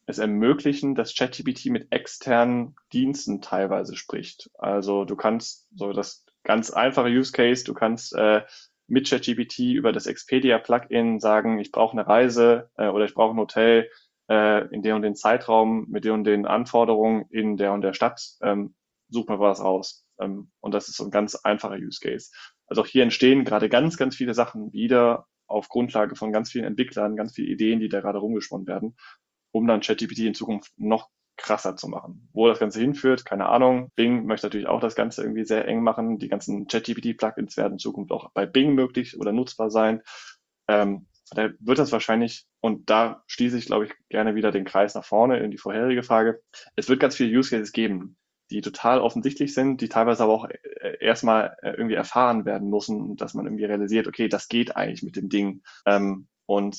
[0.05, 4.51] es ermöglichen, dass ChatGPT mit externen Diensten teilweise spricht.
[4.59, 8.43] Also du kannst so das ganz einfache Use Case, du kannst äh,
[8.87, 13.35] mit ChatGPT über das Expedia Plugin sagen, ich brauche eine Reise äh, oder ich brauche
[13.35, 13.89] ein Hotel
[14.29, 17.95] äh, in der und den Zeitraum mit der und den Anforderungen in der und der
[17.95, 18.21] Stadt.
[18.43, 18.75] Ähm,
[19.13, 20.05] such mir was raus.
[20.21, 22.31] Ähm, und das ist so ein ganz einfacher Use Case.
[22.67, 26.65] Also auch hier entstehen gerade ganz, ganz viele Sachen wieder auf Grundlage von ganz vielen
[26.65, 28.97] Entwicklern, ganz viele Ideen, die da gerade rumgesponnen werden,
[29.53, 32.29] um dann ChatGPT in Zukunft noch krasser zu machen.
[32.33, 33.91] Wo das Ganze hinführt, keine Ahnung.
[33.97, 36.19] Bing möchte natürlich auch das Ganze irgendwie sehr eng machen.
[36.19, 40.03] Die ganzen ChatGPT-Plugins werden in Zukunft auch bei Bing möglich oder nutzbar sein.
[40.69, 44.95] Ähm, da wird das wahrscheinlich, und da schließe ich, glaube ich, gerne wieder den Kreis
[44.95, 46.43] nach vorne in die vorherige Frage.
[46.77, 48.17] Es wird ganz viele Use Cases geben,
[48.53, 53.17] die total offensichtlich sind, die teilweise aber auch äh, erstmal äh, irgendwie erfahren werden müssen,
[53.17, 55.63] dass man irgendwie realisiert, okay, das geht eigentlich mit dem Ding.
[55.87, 56.79] Ähm, und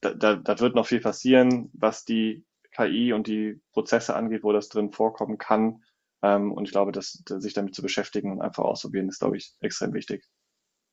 [0.00, 4.52] da, da, da wird noch viel passieren, was die KI und die Prozesse angeht, wo
[4.52, 5.82] das drin vorkommen kann.
[6.22, 9.36] Ähm, und ich glaube, dass, dass sich damit zu beschäftigen und einfach auszuprobieren, ist, glaube
[9.36, 10.24] ich, extrem wichtig.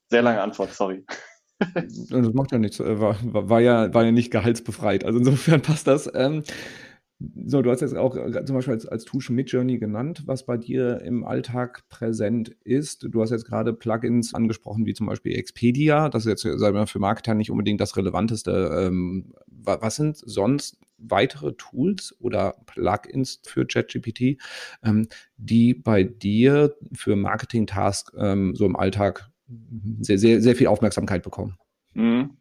[0.10, 1.06] Sehr lange Antwort, sorry.
[1.60, 2.80] das macht ja nichts.
[2.80, 5.04] Äh, war, war, ja, war ja nicht gehaltsbefreit.
[5.04, 6.10] Also insofern passt das.
[6.14, 6.44] Ähm,
[7.46, 10.58] so, du hast jetzt auch äh, zum Beispiel als, als Tool Midjourney genannt, was bei
[10.58, 13.08] dir im Alltag präsent ist.
[13.10, 16.10] Du hast jetzt gerade Plugins angesprochen, wie zum Beispiel Expedia.
[16.10, 18.86] Das ist jetzt sagen wir, für Marketer nicht unbedingt das Relevanteste.
[18.88, 24.42] Ähm, was sind sonst weitere Tools oder Plugins für ChatGPT,
[24.84, 29.30] ähm, die bei dir für Marketing-Tasks ähm, so im Alltag
[30.00, 31.58] sehr, sehr, sehr viel Aufmerksamkeit bekommen?
[31.94, 32.38] Mhm.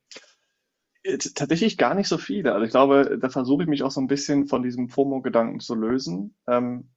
[1.04, 2.52] Äh, tatsächlich gar nicht so viele.
[2.54, 5.74] Also ich glaube, da versuche ich mich auch so ein bisschen von diesem FOMO-Gedanken zu
[5.74, 6.90] lösen, ähm,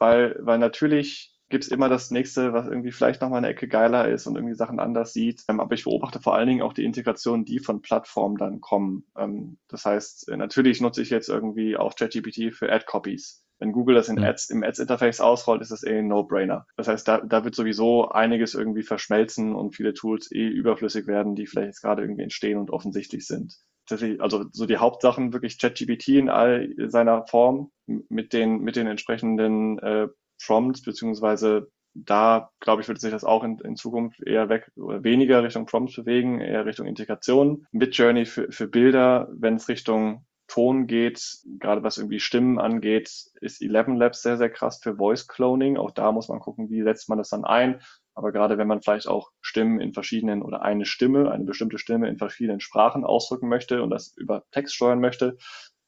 [0.00, 4.26] weil, weil natürlich gibt's immer das nächste, was irgendwie vielleicht nochmal eine Ecke geiler ist
[4.26, 5.44] und irgendwie Sachen anders sieht.
[5.48, 9.06] Ähm, aber ich beobachte vor allen Dingen auch die Integration, die von Plattformen dann kommen.
[9.18, 13.45] Ähm, das heißt, äh, natürlich nutze ich jetzt irgendwie auch ChatGPT für Ad-Copies.
[13.58, 16.66] Wenn Google das in Ads, im Ads-Interface ausrollt, ist das eh ein No-Brainer.
[16.76, 21.34] Das heißt, da, da wird sowieso einiges irgendwie verschmelzen und viele Tools eh überflüssig werden,
[21.34, 23.54] die vielleicht jetzt gerade irgendwie entstehen und offensichtlich sind.
[23.86, 28.86] tatsächlich, also so die Hauptsachen wirklich ChatGPT in all seiner Form mit den, mit den
[28.86, 30.08] entsprechenden äh,
[30.44, 35.02] Prompts, beziehungsweise da, glaube ich, wird sich das auch in, in Zukunft eher weg oder
[35.02, 37.66] weniger Richtung Prompts bewegen, eher Richtung Integration.
[37.72, 43.10] Mit Journey für, für Bilder, wenn es Richtung Ton geht, gerade was irgendwie Stimmen angeht,
[43.40, 45.76] ist Eleven Labs sehr, sehr krass für Voice Cloning.
[45.76, 47.80] Auch da muss man gucken, wie setzt man das dann ein.
[48.14, 52.08] Aber gerade wenn man vielleicht auch Stimmen in verschiedenen oder eine Stimme, eine bestimmte Stimme
[52.08, 55.36] in verschiedenen Sprachen ausdrücken möchte und das über Text steuern möchte,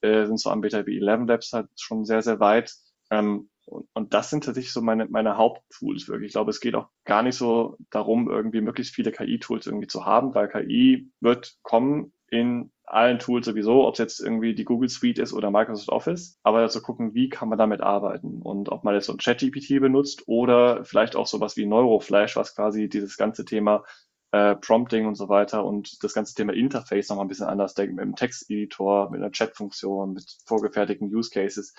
[0.01, 2.75] äh, sind so Anbieter wie Eleven Labs halt schon sehr, sehr weit.
[3.11, 6.29] Ähm, und, und das sind tatsächlich so meine, meine Haupttools wirklich.
[6.29, 10.05] Ich glaube, es geht auch gar nicht so darum, irgendwie möglichst viele KI-Tools irgendwie zu
[10.05, 14.88] haben, weil KI wird kommen in allen Tools sowieso, ob es jetzt irgendwie die Google
[14.88, 18.85] Suite ist oder Microsoft Office, aber zu gucken, wie kann man damit arbeiten und ob
[18.85, 23.16] man jetzt so ein ChatGPT benutzt oder vielleicht auch sowas wie Neuroflash, was quasi dieses
[23.16, 23.85] ganze Thema
[24.33, 27.96] äh, Prompting und so weiter und das ganze Thema Interface nochmal ein bisschen anders denken,
[27.96, 31.74] mit einem Texteditor, mit einer Chat-Funktion, mit vorgefertigten Use Cases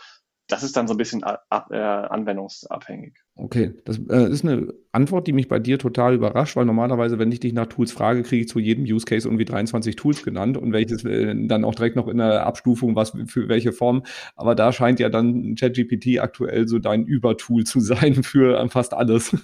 [0.50, 3.14] das ist dann so ein bisschen ab, äh, anwendungsabhängig.
[3.36, 7.32] Okay, das äh, ist eine Antwort, die mich bei dir total überrascht, weil normalerweise, wenn
[7.32, 10.58] ich dich nach Tools frage, kriege ich zu jedem Use Case irgendwie 23 Tools genannt
[10.58, 14.04] und welches äh, dann auch direkt noch in der Abstufung, was für welche Form.
[14.36, 19.36] Aber da scheint ja dann ChatGPT aktuell so dein Übertool zu sein für fast alles.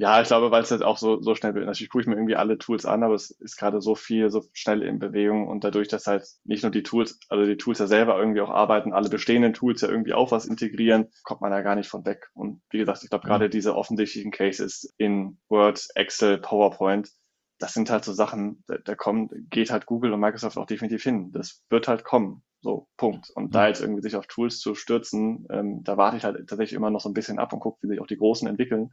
[0.00, 1.66] Ja, ich glaube, weil es halt auch so, so schnell wird.
[1.66, 4.44] Natürlich gucke ich mir irgendwie alle Tools an, aber es ist gerade so viel, so
[4.52, 7.88] schnell in Bewegung und dadurch, dass halt nicht nur die Tools, also die Tools ja
[7.88, 11.62] selber irgendwie auch arbeiten, alle bestehenden Tools ja irgendwie auch was integrieren, kommt man da
[11.62, 12.30] gar nicht von weg.
[12.32, 13.30] Und wie gesagt, ich glaube, ja.
[13.30, 17.10] gerade diese offensichtlichen Cases in Word, Excel, PowerPoint,
[17.58, 21.02] das sind halt so Sachen, da, da kommt, geht halt Google und Microsoft auch definitiv
[21.02, 21.32] hin.
[21.32, 22.44] Das wird halt kommen.
[22.60, 23.30] So, Punkt.
[23.34, 26.76] Und da jetzt irgendwie sich auf Tools zu stürzen, ähm, da warte ich halt tatsächlich
[26.76, 28.92] immer noch so ein bisschen ab und gucke, wie sich auch die Großen entwickeln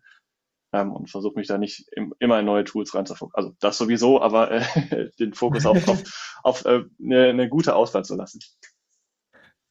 [0.74, 3.36] ähm, und versuche mich da nicht im, immer in neue Tools reinzufokussieren.
[3.36, 6.04] Also das sowieso, aber äh, den Fokus auf, auf,
[6.44, 8.40] auf äh, eine, eine gute Auswahl zu lassen.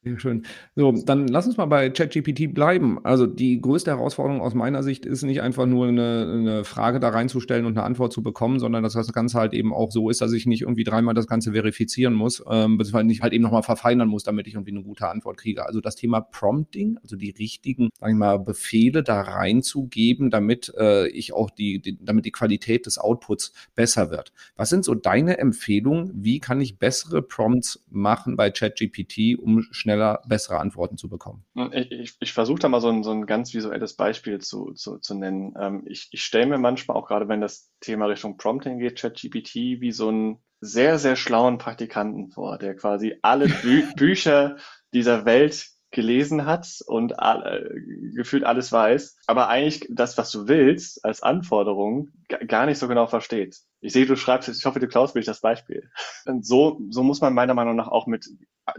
[0.05, 0.45] Sehr schön.
[0.77, 3.03] So, dann lass uns mal bei ChatGPT bleiben.
[3.07, 7.09] Also die größte Herausforderung aus meiner Sicht ist nicht einfach nur eine, eine, Frage da
[7.09, 10.21] reinzustellen und eine Antwort zu bekommen, sondern dass das Ganze halt eben auch so ist,
[10.21, 13.63] dass ich nicht irgendwie dreimal das Ganze verifizieren muss, ähm, beziehungsweise nicht halt eben nochmal
[13.63, 15.65] verfeinern muss, damit ich irgendwie eine gute Antwort kriege.
[15.65, 21.09] Also das Thema Prompting, also die richtigen, sag ich mal, Befehle da reinzugeben, damit äh,
[21.09, 24.35] ich auch die, die, damit die Qualität des Outputs besser wird.
[24.57, 26.11] Was sind so deine Empfehlungen?
[26.15, 31.45] Wie kann ich bessere Prompts machen bei ChatGPT, um schnell schneller bessere Antworten zu bekommen.
[31.73, 34.99] Ich, ich, ich versuche da mal so ein, so ein ganz visuelles Beispiel zu, zu,
[34.99, 35.55] zu nennen.
[35.59, 39.55] Ähm, ich ich stelle mir manchmal, auch gerade wenn das Thema Richtung Prompting geht, ChatGPT
[39.81, 44.57] wie so einen sehr, sehr schlauen Praktikanten vor, der quasi alle Bü Bücher
[44.93, 47.71] dieser Welt gelesen hat und all,
[48.15, 52.11] gefühlt alles weiß, aber eigentlich das, was du willst als Anforderung,
[52.47, 53.59] gar nicht so genau versteht.
[53.81, 55.91] Ich sehe, du schreibst, ich hoffe, du klaust mir das Beispiel.
[56.27, 58.29] Und so, so muss man meiner Meinung nach auch mit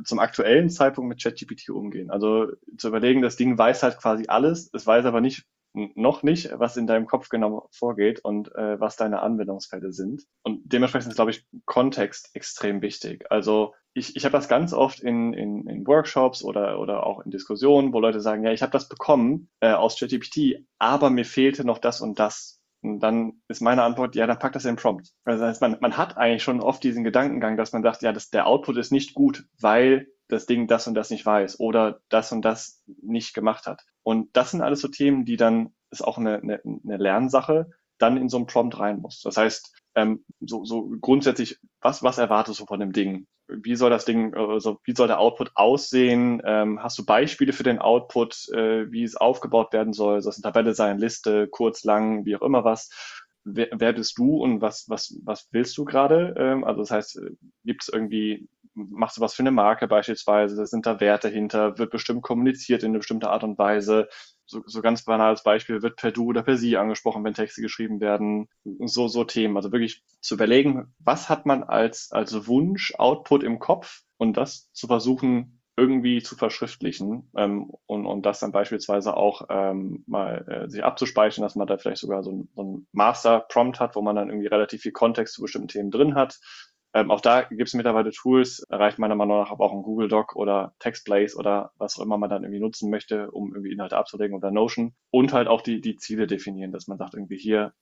[0.03, 2.09] zum aktuellen Zeitpunkt mit ChatGPT umgehen.
[2.09, 2.47] Also
[2.77, 6.77] zu überlegen, das Ding weiß halt quasi alles, es weiß aber nicht, noch nicht, was
[6.77, 10.23] in deinem Kopf genau vorgeht und äh, was deine Anwendungsfälle sind.
[10.43, 13.25] Und dementsprechend ist, glaube ich, Kontext extrem wichtig.
[13.29, 17.31] Also ich, ich habe das ganz oft in, in, in Workshops oder, oder auch in
[17.31, 21.65] Diskussionen, wo Leute sagen, ja, ich habe das bekommen äh, aus ChatGPT, aber mir fehlte
[21.65, 22.61] noch das und das.
[22.81, 25.11] Und dann ist meine Antwort, ja, dann pack das in den Prompt.
[25.23, 28.13] Also das heißt, man, man hat eigentlich schon oft diesen Gedankengang, dass man sagt, ja,
[28.13, 31.99] das, der Output ist nicht gut, weil das Ding das und das nicht weiß oder
[32.09, 33.83] das und das nicht gemacht hat.
[34.03, 38.17] Und das sind alles so Themen, die dann, ist auch eine, eine, eine Lernsache, dann
[38.17, 39.21] in so einen Prompt rein muss.
[39.21, 43.27] Das heißt, ähm, so, so grundsätzlich, was, was erwartest du von dem Ding?
[43.47, 46.41] Wie soll das Ding, also wie soll der Output aussehen?
[46.45, 50.21] Ähm, hast du Beispiele für den Output, äh, wie es aufgebaut werden soll?
[50.21, 52.89] Soll es eine Tabelle sein, Liste, kurz, lang, wie auch immer was?
[53.43, 56.35] Wer, wer bist du und was, was, was willst du gerade?
[56.37, 57.31] Ähm, also das heißt, äh,
[57.63, 60.65] gibt es irgendwie, machst du was für eine Marke beispielsweise?
[60.67, 61.77] Sind da Werte hinter?
[61.77, 64.07] Wird bestimmt kommuniziert in eine bestimmte Art und Weise?
[64.45, 67.99] so, so ganz banales Beispiel, wird per Du oder per Sie angesprochen, wenn Texte geschrieben
[67.99, 69.57] werden, so, so Themen.
[69.57, 74.71] Also wirklich zu überlegen, was hat man als, als Wunsch, Output im Kopf und das
[74.73, 80.69] zu versuchen, irgendwie zu verschriftlichen ähm, und, und das dann beispielsweise auch ähm, mal äh,
[80.69, 84.15] sich abzuspeichern, dass man da vielleicht sogar so ein, so ein Master-Prompt hat, wo man
[84.15, 86.39] dann irgendwie relativ viel Kontext zu bestimmten Themen drin hat,
[86.95, 90.07] ähm, auch da gibt es mittlerweile Tools, erreicht meiner Meinung nach aber auch ein Google
[90.07, 93.97] Doc oder Textblaze oder was auch immer man dann irgendwie nutzen möchte, um irgendwie Inhalte
[93.97, 94.95] abzulegen oder Notion.
[95.11, 97.73] Und halt auch die, die Ziele definieren, dass man sagt, irgendwie hier,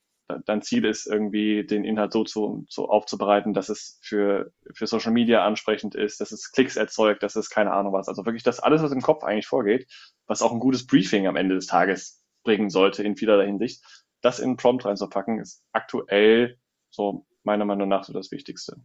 [0.46, 5.12] dein Ziel ist irgendwie, den Inhalt so zu, so aufzubereiten, dass es für, für Social
[5.12, 8.08] Media ansprechend ist, dass es Klicks erzeugt, dass es keine Ahnung was.
[8.08, 9.88] Also wirklich das alles, was im Kopf eigentlich vorgeht,
[10.26, 13.84] was auch ein gutes Briefing am Ende des Tages bringen sollte in vielerlei Hinsicht,
[14.22, 16.58] das in Prompt reinzupacken, ist aktuell
[16.90, 18.78] so meiner Meinung nach so das Wichtigste.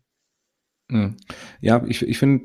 [0.90, 1.16] Hm.
[1.60, 2.44] Ja, ich, ich finde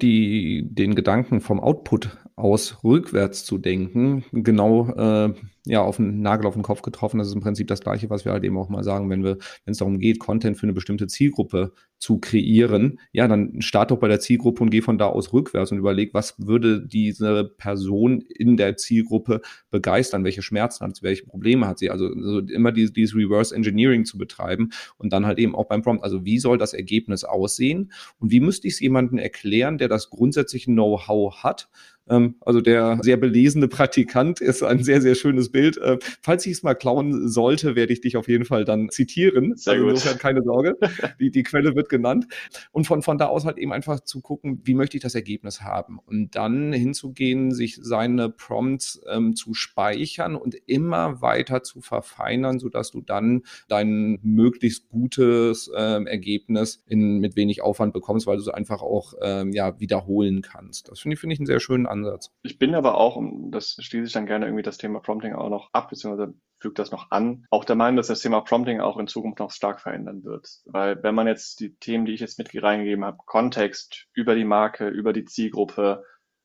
[0.63, 5.33] den Gedanken vom Output aus rückwärts zu denken, genau äh,
[5.65, 7.19] ja, auf den Nagel auf den Kopf getroffen.
[7.19, 9.37] Das ist im Prinzip das Gleiche, was wir halt eben auch mal sagen, wenn wir,
[9.65, 12.99] wenn es darum geht, Content für eine bestimmte Zielgruppe zu kreieren.
[13.13, 16.13] Ja, dann start doch bei der Zielgruppe und geh von da aus rückwärts und überleg,
[16.13, 19.39] was würde diese Person in der Zielgruppe
[19.71, 20.25] begeistern?
[20.25, 21.03] Welche Schmerzen hat sie?
[21.03, 21.89] Welche Probleme hat sie?
[21.89, 25.81] Also, also immer dieses, dieses Reverse Engineering zu betreiben und dann halt eben auch beim
[25.81, 26.03] Prompt.
[26.03, 27.93] Also, wie soll das Ergebnis aussehen?
[28.19, 31.69] Und wie müsste ich es jemandem erklären, der das grundsätzliche Know-how hat?
[32.09, 35.77] Ähm, also der sehr belesene Praktikant ist ein sehr, sehr schönes Bild.
[35.77, 39.55] Äh, falls ich es mal klauen sollte, werde ich dich auf jeden Fall dann zitieren.
[39.55, 39.89] Sehr also.
[39.89, 40.77] Insofern keine Sorge.
[41.19, 42.25] Die, die Quelle wird genannt.
[42.71, 45.61] Und von, von da aus halt eben einfach zu gucken, wie möchte ich das Ergebnis
[45.61, 45.99] haben?
[46.05, 52.91] Und dann hinzugehen, sich seine Prompts ähm, zu speichern und immer weiter zu verfeinern, sodass
[52.91, 58.49] du dann dein möglichst gutes ähm, Ergebnis in, mit wenig Aufwand bekommst, weil du es
[58.49, 60.89] einfach auch ähm, ja, wiederholen kannst.
[60.89, 62.31] Das finde ich, finde ich einen sehr schönen Ansatz.
[62.41, 65.49] Ich bin aber auch, und das schließe ich dann gerne irgendwie das Thema Prompting auch
[65.49, 68.97] noch ab, beziehungsweise fügt das noch an, auch der Meinung, dass das Thema Prompting auch
[68.97, 70.47] in Zukunft noch stark verändern wird.
[70.65, 74.45] Weil wenn man jetzt die Themen, die ich jetzt mit reingegeben habe, Kontext über die
[74.45, 76.03] Marke, über die Zielgruppe,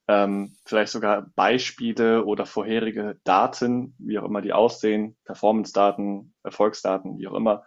[0.09, 7.29] ähm, vielleicht sogar Beispiele oder vorherige Daten, wie auch immer die aussehen, Performance-Daten, Erfolgsdaten, wie
[7.29, 7.65] auch immer,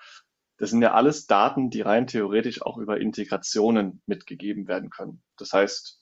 [0.58, 5.24] das sind ja alles Daten, die rein theoretisch auch über Integrationen mitgegeben werden können.
[5.38, 6.01] Das heißt,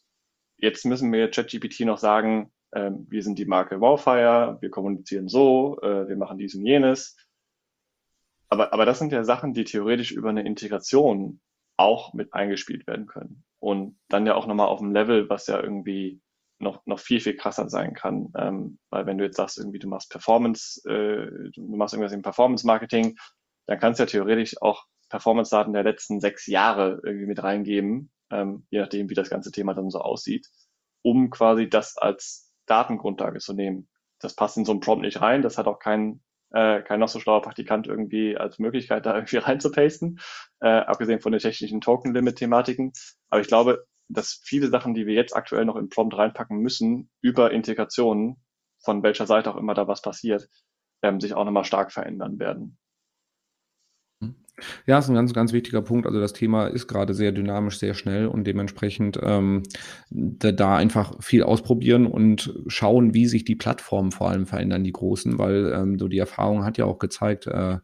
[0.60, 5.80] Jetzt müssen wir ChatGPT noch sagen, äh, wir sind die Marke Wowfire, wir kommunizieren so,
[5.82, 7.16] äh, wir machen dies und jenes.
[8.50, 11.40] Aber, aber das sind ja Sachen, die theoretisch über eine Integration
[11.78, 13.44] auch mit eingespielt werden können.
[13.60, 16.22] Und dann ja auch nochmal auf dem Level, was ja irgendwie
[16.60, 18.34] noch, noch viel, viel krasser sein kann.
[18.36, 22.22] Ähm, weil wenn du jetzt sagst, irgendwie du machst Performance, äh, du machst irgendwas im
[22.22, 23.18] Performance-Marketing,
[23.68, 28.66] dann kannst du ja theoretisch auch Performance-Daten der letzten sechs Jahre irgendwie mit reingeben ähm,
[28.70, 30.48] je nachdem, wie das ganze Thema dann so aussieht,
[31.02, 33.90] um quasi das als Datengrundlage zu nehmen.
[34.20, 37.08] Das passt in so einen Prompt nicht rein, das hat auch kein, äh, kein noch
[37.08, 40.20] so schlauer Praktikant irgendwie als Möglichkeit, da irgendwie reinzupasten,
[40.62, 42.92] äh, abgesehen von den technischen Token-Limit-Thematiken.
[43.30, 47.10] Aber ich glaube, dass viele Sachen, die wir jetzt aktuell noch in Prompt reinpacken müssen,
[47.22, 48.44] über Integrationen,
[48.84, 50.50] von welcher Seite auch immer da was passiert,
[51.02, 52.78] ähm, sich auch nochmal stark verändern werden.
[54.86, 56.06] Ja, ist ein ganz, ganz wichtiger Punkt.
[56.08, 59.64] Also das Thema ist gerade sehr dynamisch, sehr schnell und dementsprechend ähm,
[60.10, 64.94] da, da einfach viel ausprobieren und schauen, wie sich die Plattformen vor allem verändern, die
[64.94, 67.78] großen, weil ähm, so die Erfahrung hat ja auch gezeigt, äh,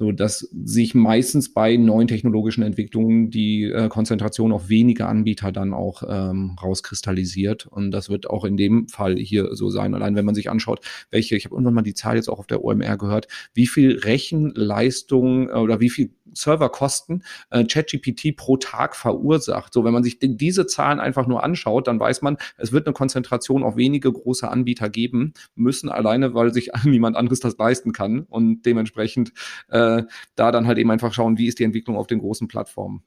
[0.00, 5.74] so dass sich meistens bei neuen technologischen Entwicklungen die äh, Konzentration auf wenige Anbieter dann
[5.74, 9.94] auch ähm, rauskristallisiert und das wird auch in dem Fall hier so sein.
[9.94, 12.46] Allein wenn man sich anschaut, welche, ich habe irgendwann mal die Zahl jetzt auch auf
[12.46, 18.96] der OMR gehört, wie viel Rechenleistung äh, oder wie viel Serverkosten äh, ChatGPT pro Tag
[18.96, 19.72] verursacht.
[19.72, 22.94] So, wenn man sich diese Zahlen einfach nur anschaut, dann weiß man, es wird eine
[22.94, 28.20] Konzentration auf wenige große Anbieter geben müssen, alleine weil sich niemand anderes das leisten kann
[28.28, 29.32] und dementsprechend
[29.68, 30.02] äh,
[30.34, 33.02] da dann halt eben einfach schauen, wie ist die Entwicklung auf den großen Plattformen.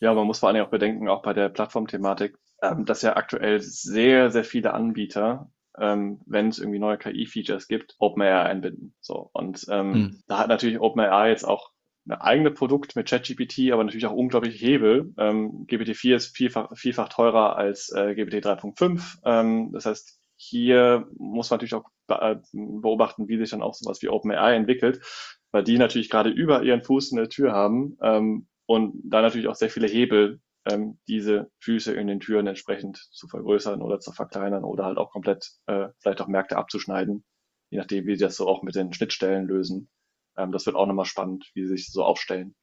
[0.00, 3.60] Ja, man muss vor allem auch bedenken, auch bei der Plattformthematik, ähm, dass ja aktuell
[3.60, 8.94] sehr, sehr viele Anbieter ähm, wenn es irgendwie neue KI-Features gibt, OpenAI einbinden.
[9.00, 10.22] So und ähm, hm.
[10.26, 11.70] da hat natürlich OpenAI jetzt auch
[12.08, 15.12] eigene Produkt mit ChatGPT, aber natürlich auch unglaublich Hebel.
[15.18, 19.18] Ähm, GPT-4 ist vielfach, vielfach teurer als äh, GPT 3.5.
[19.24, 24.02] Ähm, das heißt, hier muss man natürlich auch äh, beobachten, wie sich dann auch sowas
[24.02, 25.00] wie OpenAI entwickelt,
[25.50, 29.48] weil die natürlich gerade über ihren Fuß in der Tür haben ähm, und da natürlich
[29.48, 34.12] auch sehr viele Hebel, ähm, diese Füße in den Türen entsprechend zu vergrößern oder zu
[34.12, 37.24] verkleinern oder halt auch komplett äh, vielleicht auch Märkte abzuschneiden,
[37.70, 39.88] je nachdem, wie sie das so auch mit den Schnittstellen lösen.
[40.36, 42.54] Ähm, das wird auch nochmal spannend, wie sie sich so aufstellen.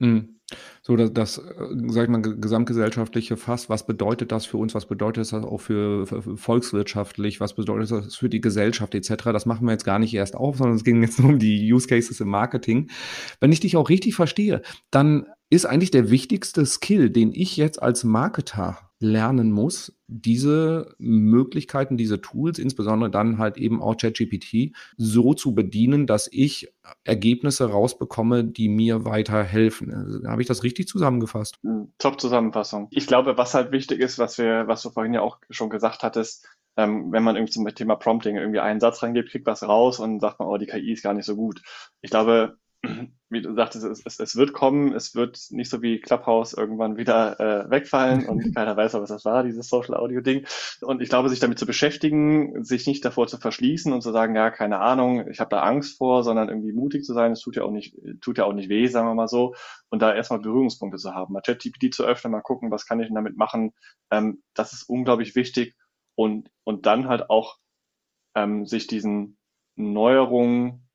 [0.00, 0.38] Mhm.
[0.82, 1.42] So, das, das, äh,
[1.88, 6.06] sag ich mal, gesamtgesellschaftliche Fass, was bedeutet das für uns, was bedeutet das auch für,
[6.06, 10.14] für volkswirtschaftlich, was bedeutet das für die Gesellschaft etc., das machen wir jetzt gar nicht
[10.14, 12.90] erst auf, sondern es ging jetzt nur um die Use Cases im Marketing.
[13.40, 17.82] Wenn ich dich auch richtig verstehe, dann ist eigentlich der wichtigste Skill, den ich jetzt
[17.82, 25.34] als Marketer lernen muss, diese Möglichkeiten, diese Tools, insbesondere dann halt eben auch ChatGPT, so
[25.34, 26.72] zu bedienen, dass ich
[27.04, 30.24] Ergebnisse rausbekomme, die mir weiterhelfen.
[30.26, 31.58] Habe ich das richtig zusammengefasst?
[31.62, 32.88] Hm, Top-Zusammenfassung.
[32.90, 36.02] Ich glaube, was halt wichtig ist, was wir, was du vorhin ja auch schon gesagt
[36.02, 36.46] hattest,
[36.76, 40.20] ähm, wenn man irgendwie zum Thema Prompting irgendwie einen Satz reingibt, kriegt was raus und
[40.20, 41.60] sagt man, oh, die KI ist gar nicht so gut.
[42.00, 42.56] Ich glaube,
[43.30, 46.96] wie du sagtest, es, es, es, wird kommen, es wird nicht so wie Clubhouse irgendwann
[46.96, 50.46] wieder äh, wegfallen und keiner weiß, was das war, dieses Social Audio Ding.
[50.80, 54.34] Und ich glaube, sich damit zu beschäftigen, sich nicht davor zu verschließen und zu sagen,
[54.34, 57.56] ja, keine Ahnung, ich habe da Angst vor, sondern irgendwie mutig zu sein, es tut
[57.56, 59.54] ja auch nicht, tut ja auch nicht weh, sagen wir mal so.
[59.90, 63.06] Und da erstmal Berührungspunkte zu haben, mal ChatGPT zu öffnen, mal gucken, was kann ich
[63.06, 63.72] denn damit machen.
[64.10, 65.74] Ähm, das ist unglaublich wichtig.
[66.14, 67.58] Und, und dann halt auch
[68.34, 69.38] ähm, sich diesen
[69.76, 70.88] Neuerungen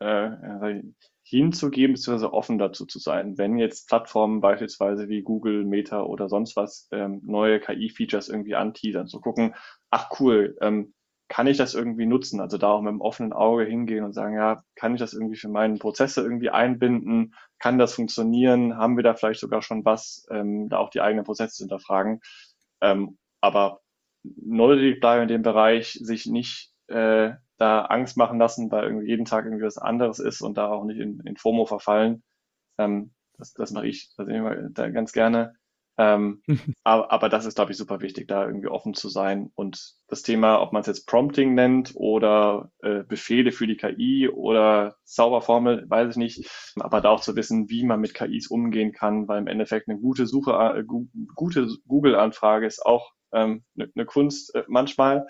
[0.00, 0.82] äh,
[1.28, 3.36] hinzugeben, beziehungsweise offen dazu zu sein.
[3.36, 9.08] Wenn jetzt Plattformen beispielsweise wie Google, Meta oder sonst was ähm, neue KI-Features irgendwie anteasern,
[9.08, 9.56] zu gucken,
[9.90, 10.94] ach cool, ähm,
[11.28, 12.40] kann ich das irgendwie nutzen?
[12.40, 15.36] Also da auch mit einem offenen Auge hingehen und sagen, ja, kann ich das irgendwie
[15.36, 17.34] für meine Prozesse irgendwie einbinden?
[17.58, 18.76] Kann das funktionieren?
[18.76, 22.20] Haben wir da vielleicht sogar schon was, ähm, da auch die eigenen Prozesse zu hinterfragen?
[22.80, 23.80] Ähm, aber
[24.22, 29.24] neugierig bleiben in dem Bereich, sich nicht äh, da Angst machen lassen, weil irgendwie jeden
[29.24, 32.22] Tag irgendwie was anderes ist und da auch nicht in, in FOMO verfallen.
[32.78, 35.54] Ähm, das, das mache ich das immer da ganz gerne.
[35.98, 36.42] Ähm,
[36.84, 39.50] aber, aber das ist, glaube ich, super wichtig, da irgendwie offen zu sein.
[39.54, 44.28] Und das Thema, ob man es jetzt Prompting nennt oder äh, Befehle für die KI
[44.28, 46.50] oder Zauberformel, weiß ich nicht.
[46.78, 49.98] Aber da auch zu wissen, wie man mit KIs umgehen kann, weil im Endeffekt eine
[49.98, 50.84] gute Suche, äh,
[51.34, 55.26] gute Google-Anfrage ist auch ähm, eine, eine Kunst äh, manchmal.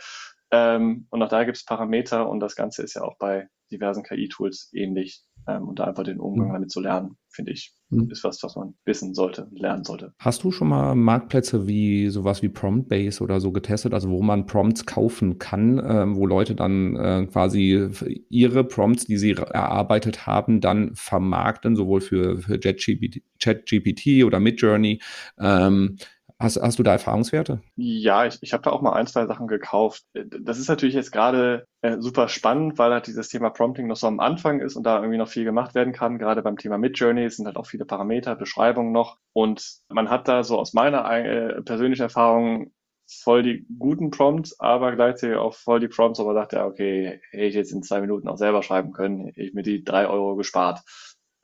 [0.51, 4.03] Ähm, und auch da gibt es Parameter und das Ganze ist ja auch bei diversen
[4.03, 5.23] KI-Tools ähnlich.
[5.49, 6.53] Ähm, und da einfach den Umgang mhm.
[6.55, 8.11] damit zu lernen, finde ich, mhm.
[8.11, 10.13] ist was, was man wissen sollte, lernen sollte.
[10.19, 14.47] Hast du schon mal Marktplätze wie sowas wie Prompt-Base oder so getestet, also wo man
[14.47, 17.89] Prompts kaufen kann, äh, wo Leute dann äh, quasi
[18.29, 25.01] ihre Prompts, die sie erarbeitet haben, dann vermarkten, sowohl für, für ChatGPT oder Midjourney,
[25.39, 25.97] ähm,
[26.39, 27.63] Hast, hast du da Erfahrungswerte?
[27.77, 30.05] Ja, ich, ich habe da auch mal ein, zwei Sachen gekauft.
[30.13, 34.07] Das ist natürlich jetzt gerade äh, super spannend, weil halt dieses Thema Prompting noch so
[34.07, 36.19] am Anfang ist und da irgendwie noch viel gemacht werden kann.
[36.19, 39.17] Gerade beim Thema Midjourney sind halt auch viele Parameter, Beschreibungen noch.
[39.33, 42.73] Und man hat da so aus meiner äh, persönlichen Erfahrung
[43.07, 47.45] voll die guten Prompts, aber gleichzeitig auch voll die Prompts, aber sagt ja, okay, hätte
[47.45, 50.37] ich jetzt in zwei Minuten auch selber schreiben können, hätte ich mir die drei Euro
[50.37, 50.83] gespart.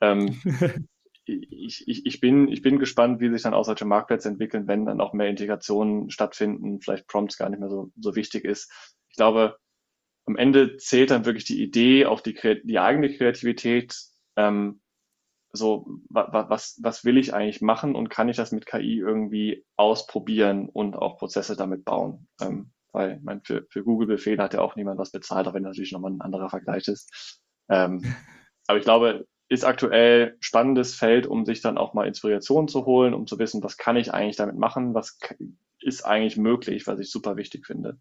[0.01, 0.39] Ähm,
[1.25, 4.85] ich, ich, ich, bin, ich bin gespannt, wie sich dann auch solche Marktplätze entwickeln, wenn
[4.85, 8.71] dann auch mehr Integrationen stattfinden, vielleicht Prompts gar nicht mehr so, so wichtig ist.
[9.09, 9.57] Ich glaube,
[10.25, 13.97] am Ende zählt dann wirklich die Idee, auch die, die eigene Kreativität,
[14.35, 14.81] ähm,
[15.55, 19.65] so, wa, was, was will ich eigentlich machen und kann ich das mit KI irgendwie
[19.75, 22.27] ausprobieren und auch Prozesse damit bauen?
[22.41, 25.63] Ähm, weil, ich meine, für, für Google-Befehle hat ja auch niemand was bezahlt, auch wenn
[25.63, 27.39] das natürlich nochmal ein anderer Vergleich ist.
[27.69, 28.01] Ähm,
[28.67, 33.13] aber ich glaube, ist aktuell spannendes Feld, um sich dann auch mal Inspiration zu holen,
[33.13, 35.19] um zu wissen, was kann ich eigentlich damit machen, was
[35.79, 37.99] ist eigentlich möglich, was ich super wichtig finde.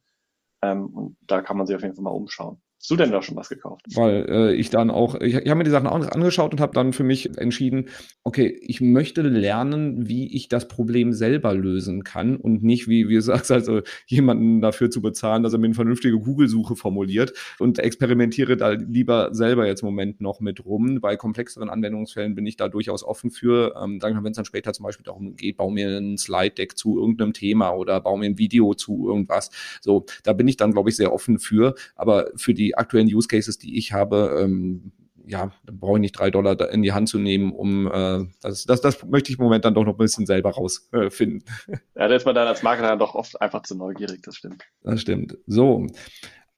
[0.62, 2.62] Ähm, und da kann man sich auf jeden Fall mal umschauen.
[2.82, 3.86] Hast du denn da schon was gekauft?
[3.94, 6.74] Weil äh, ich dann auch, ich, ich habe mir die Sachen auch angeschaut und habe
[6.74, 7.90] dann für mich entschieden,
[8.24, 13.14] okay, ich möchte lernen, wie ich das Problem selber lösen kann und nicht, wie, wie
[13.14, 17.78] du sagst, also jemanden dafür zu bezahlen, dass er mir eine vernünftige Google-Suche formuliert und
[17.78, 21.00] experimentiere da lieber selber jetzt im Moment noch mit rum.
[21.00, 23.76] Bei komplexeren Anwendungsfällen bin ich da durchaus offen für.
[23.80, 27.32] Ähm, wenn es dann später zum Beispiel darum geht, baue mir ein Slide-Deck zu irgendeinem
[27.32, 29.50] Thema oder baue mir ein Video zu irgendwas.
[29.80, 31.76] So, da bin ich dann, glaube ich, sehr offen für.
[31.94, 34.92] Aber für die aktuellen Use Cases, die ich habe, ähm,
[35.26, 38.64] ja, dann brauche ich nicht drei Dollar in die Hand zu nehmen, um äh, das,
[38.64, 41.44] das, das möchte ich im Moment dann doch noch ein bisschen selber rausfinden.
[41.68, 44.36] Äh, ja, da ist man dann als Marketer dann doch oft einfach zu neugierig, das
[44.36, 44.64] stimmt.
[44.82, 45.38] Das stimmt.
[45.46, 45.86] So.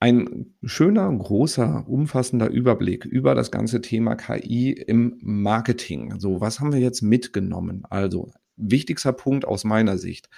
[0.00, 6.18] Ein schöner, großer, umfassender Überblick über das ganze Thema KI im Marketing.
[6.20, 7.84] So, was haben wir jetzt mitgenommen?
[7.88, 10.28] Also, wichtigster Punkt aus meiner Sicht.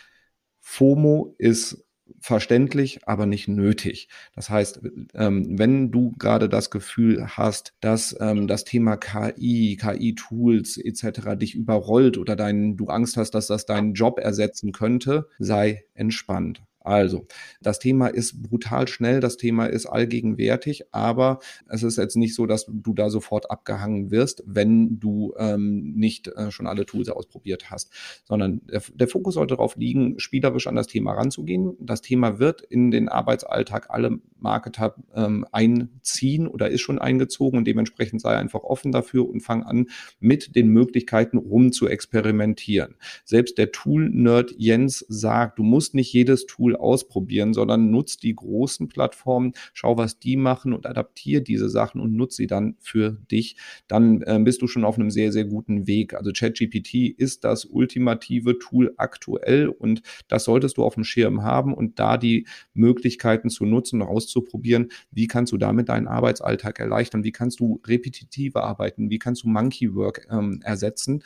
[0.61, 1.86] FOMO ist
[2.27, 4.09] verständlich, aber nicht nötig.
[4.35, 4.81] Das heißt,
[5.15, 11.37] ähm, wenn du gerade das Gefühl hast, dass ähm, das Thema KI, KI-Tools etc.
[11.37, 16.63] dich überrollt oder dein, du Angst hast, dass das deinen Job ersetzen könnte, sei entspannt.
[16.87, 17.27] Also,
[17.61, 22.47] das Thema ist brutal schnell, das Thema ist allgegenwärtig, aber es ist jetzt nicht so,
[22.47, 27.73] dass du da sofort abgehangen wirst, wenn du ähm, nicht äh, schon alle Tools ausprobiert
[27.73, 27.91] hast,
[28.23, 31.77] sondern der, der, Fokus sollte darauf liegen, spielerisch an das Thema ranzugehen.
[31.81, 37.65] Das Thema wird in den Arbeitsalltag alle Marketer ähm, einziehen oder ist schon eingezogen und
[37.65, 39.89] dementsprechend sei einfach offen dafür und fang an,
[40.21, 42.95] mit den Möglichkeiten rum zu experimentieren.
[43.25, 48.89] Selbst der Tool-Nerd Jens sagt, du musst nicht jedes Tool Ausprobieren, sondern nutz die großen
[48.89, 53.57] Plattformen, schau, was die machen und adaptiere diese Sachen und nutze sie dann für dich.
[53.89, 56.15] Dann äh, bist du schon auf einem sehr, sehr guten Weg.
[56.15, 61.75] Also ChatGPT ist das ultimative Tool aktuell und das solltest du auf dem Schirm haben
[61.75, 67.25] und da die Möglichkeiten zu nutzen und auszuprobieren, wie kannst du damit deinen Arbeitsalltag erleichtern,
[67.25, 71.23] wie kannst du repetitive arbeiten, wie kannst du Monkey Work ähm, ersetzen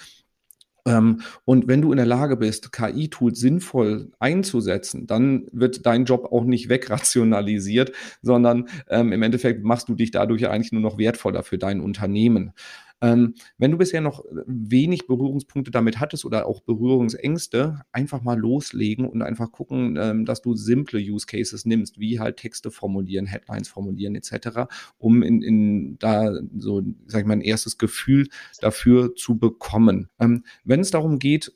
[1.44, 6.44] und wenn du in der Lage bist, KI-Tools sinnvoll einzusetzen, dann wird dein Job auch
[6.44, 11.58] nicht wegrationalisiert, sondern ähm, im Endeffekt machst du dich dadurch eigentlich nur noch wertvoller für
[11.58, 12.52] dein Unternehmen.
[13.00, 19.06] Ähm, wenn du bisher noch wenig Berührungspunkte damit hattest oder auch Berührungsängste, einfach mal loslegen
[19.08, 23.68] und einfach gucken, ähm, dass du simple Use Cases nimmst, wie halt Texte formulieren, Headlines
[23.68, 24.66] formulieren etc.,
[24.98, 28.28] um in, in da so, sag ich mal, ein erstes Gefühl
[28.60, 30.08] dafür zu bekommen.
[30.18, 31.52] Ähm, wenn es darum geht,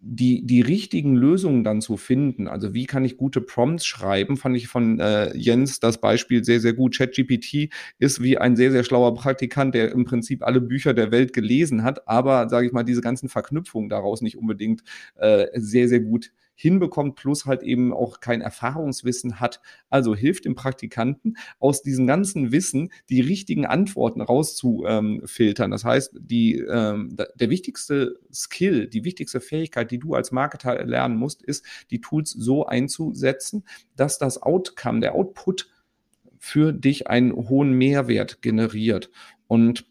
[0.00, 4.56] die, die richtigen Lösungen dann zu finden, also wie kann ich gute Prompts schreiben, fand
[4.56, 6.96] ich von äh, Jens das Beispiel sehr, sehr gut.
[6.96, 11.32] ChatGPT ist wie ein sehr, sehr schlauer Praktikant, der im Prinzip alle Bücher der Welt
[11.32, 14.82] gelesen hat, aber, sage ich mal, diese ganzen Verknüpfungen daraus nicht unbedingt
[15.16, 19.62] äh, sehr, sehr gut hinbekommt, plus halt eben auch kein Erfahrungswissen hat.
[19.88, 25.70] Also hilft dem Praktikanten aus diesem ganzen Wissen die richtigen Antworten rauszufiltern.
[25.70, 31.16] Das heißt, die, ähm, der wichtigste Skill, die wichtigste Fähigkeit, die du als Marketer lernen
[31.16, 33.64] musst, ist, die Tools so einzusetzen,
[33.96, 35.70] dass das Outcome, der Output
[36.38, 39.10] für dich einen hohen Mehrwert generiert.
[39.46, 39.86] Und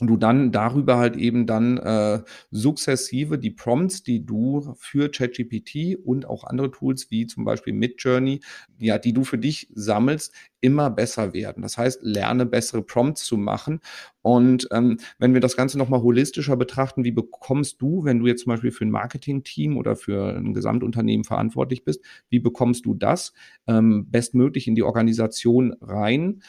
[0.00, 6.26] du dann darüber halt eben dann äh, sukzessive die Prompts, die du für ChatGPT und
[6.26, 8.40] auch andere Tools wie zum Beispiel Midjourney,
[8.78, 11.62] ja, die du für dich sammelst, immer besser werden.
[11.62, 13.80] Das heißt, lerne bessere Prompts zu machen.
[14.22, 18.42] Und ähm, wenn wir das Ganze nochmal holistischer betrachten, wie bekommst du, wenn du jetzt
[18.42, 23.32] zum Beispiel für ein Marketing-Team oder für ein Gesamtunternehmen verantwortlich bist, wie bekommst du das
[23.66, 26.42] ähm, bestmöglich in die Organisation rein?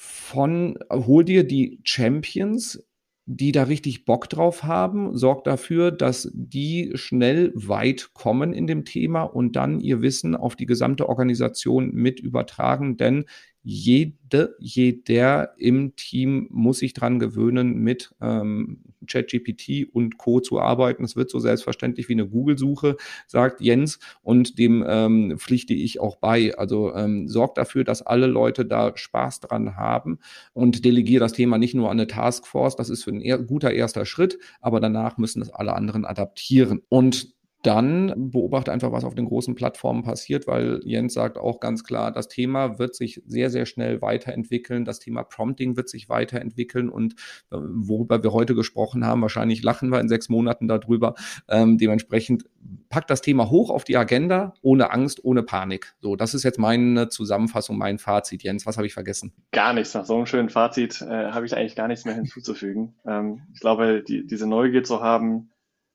[0.00, 2.86] Von, hol dir die Champions,
[3.26, 8.84] die da richtig Bock drauf haben, sorg dafür, dass die schnell weit kommen in dem
[8.84, 13.24] Thema und dann ihr Wissen auf die gesamte Organisation mit übertragen, denn
[13.62, 20.40] jede, jeder im Team muss sich dran gewöhnen, mit ähm, ChatGPT und Co.
[20.40, 21.04] zu arbeiten.
[21.04, 22.96] Es wird so selbstverständlich wie eine Google-Suche,
[23.26, 26.56] sagt Jens, und dem ähm, pflichte ich auch bei.
[26.56, 30.18] Also ähm, sorgt dafür, dass alle Leute da Spaß dran haben
[30.52, 32.76] und delegiere das Thema nicht nur an eine Taskforce.
[32.76, 36.82] Das ist für ein eher, guter erster Schritt, aber danach müssen das alle anderen adaptieren.
[36.88, 41.82] Und dann beobachte einfach, was auf den großen Plattformen passiert, weil Jens sagt auch ganz
[41.82, 44.84] klar, das Thema wird sich sehr, sehr schnell weiterentwickeln.
[44.84, 47.14] Das Thema Prompting wird sich weiterentwickeln und
[47.50, 51.14] äh, worüber wir heute gesprochen haben, wahrscheinlich lachen wir in sechs Monaten darüber.
[51.48, 52.44] Ähm, dementsprechend
[52.90, 55.94] packt das Thema hoch auf die Agenda, ohne Angst, ohne Panik.
[56.00, 58.44] So, das ist jetzt meine Zusammenfassung, mein Fazit.
[58.44, 59.32] Jens, was habe ich vergessen?
[59.50, 59.94] Gar nichts.
[59.94, 62.94] Nach so einem schönen Fazit äh, habe ich eigentlich gar nichts mehr hinzuzufügen.
[63.04, 65.50] Ähm, ich glaube, die, diese Neugier zu haben,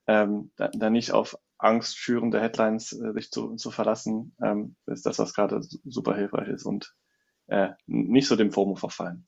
[0.07, 5.19] ähm, da, da nicht auf angstschürende Headlines äh, sich zu, zu verlassen, ähm, ist das,
[5.19, 6.93] was gerade super hilfreich ist und
[7.47, 9.25] äh, nicht so dem FOMO verfallen.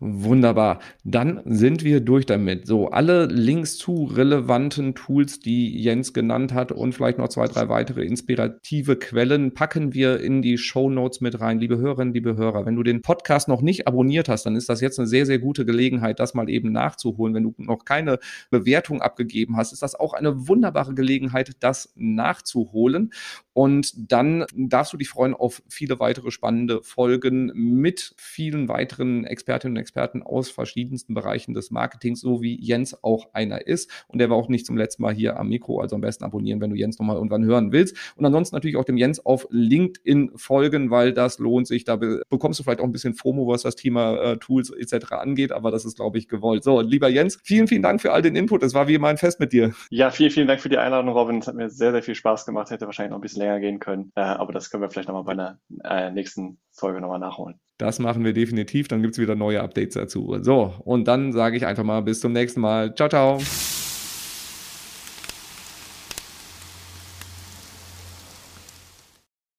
[0.00, 0.78] Wunderbar.
[1.02, 2.68] Dann sind wir durch damit.
[2.68, 7.68] So, alle Links zu relevanten Tools, die Jens genannt hat und vielleicht noch zwei, drei
[7.68, 11.58] weitere inspirative Quellen packen wir in die Show Notes mit rein.
[11.58, 14.80] Liebe Hörerinnen, liebe Hörer, wenn du den Podcast noch nicht abonniert hast, dann ist das
[14.80, 17.34] jetzt eine sehr, sehr gute Gelegenheit, das mal eben nachzuholen.
[17.34, 18.20] Wenn du noch keine
[18.50, 23.10] Bewertung abgegeben hast, ist das auch eine wunderbare Gelegenheit, das nachzuholen.
[23.52, 29.76] Und dann darfst du dich freuen auf viele weitere spannende Folgen mit vielen weiteren Expertinnen
[29.76, 29.87] und Experten
[30.22, 33.90] aus verschiedensten Bereichen des Marketings, so wie Jens auch einer ist.
[34.08, 36.60] Und der war auch nicht zum letzten Mal hier am Mikro, also am besten abonnieren,
[36.60, 37.96] wenn du Jens nochmal irgendwann hören willst.
[38.16, 41.84] Und ansonsten natürlich auch dem Jens auf LinkedIn folgen, weil das lohnt sich.
[41.84, 45.12] Da bekommst du vielleicht auch ein bisschen FOMO, was das Thema äh, Tools etc.
[45.12, 46.64] angeht, aber das ist, glaube ich, gewollt.
[46.64, 48.62] So, lieber Jens, vielen, vielen Dank für all den Input.
[48.62, 49.74] Es war wie immer ein Fest mit dir.
[49.90, 51.38] Ja, vielen, vielen Dank für die Einladung, Robin.
[51.38, 52.70] Es hat mir sehr, sehr viel Spaß gemacht.
[52.70, 54.12] Hätte wahrscheinlich noch ein bisschen länger länger gehen können.
[54.14, 57.60] Äh, aber das können wir vielleicht nochmal bei einer äh, nächsten Folge nochmal nachholen.
[57.78, 58.88] Das machen wir definitiv.
[58.88, 60.36] Dann gibt es wieder neue Updates dazu.
[60.42, 62.94] So, und dann sage ich einfach mal bis zum nächsten Mal.
[62.94, 63.38] Ciao, ciao.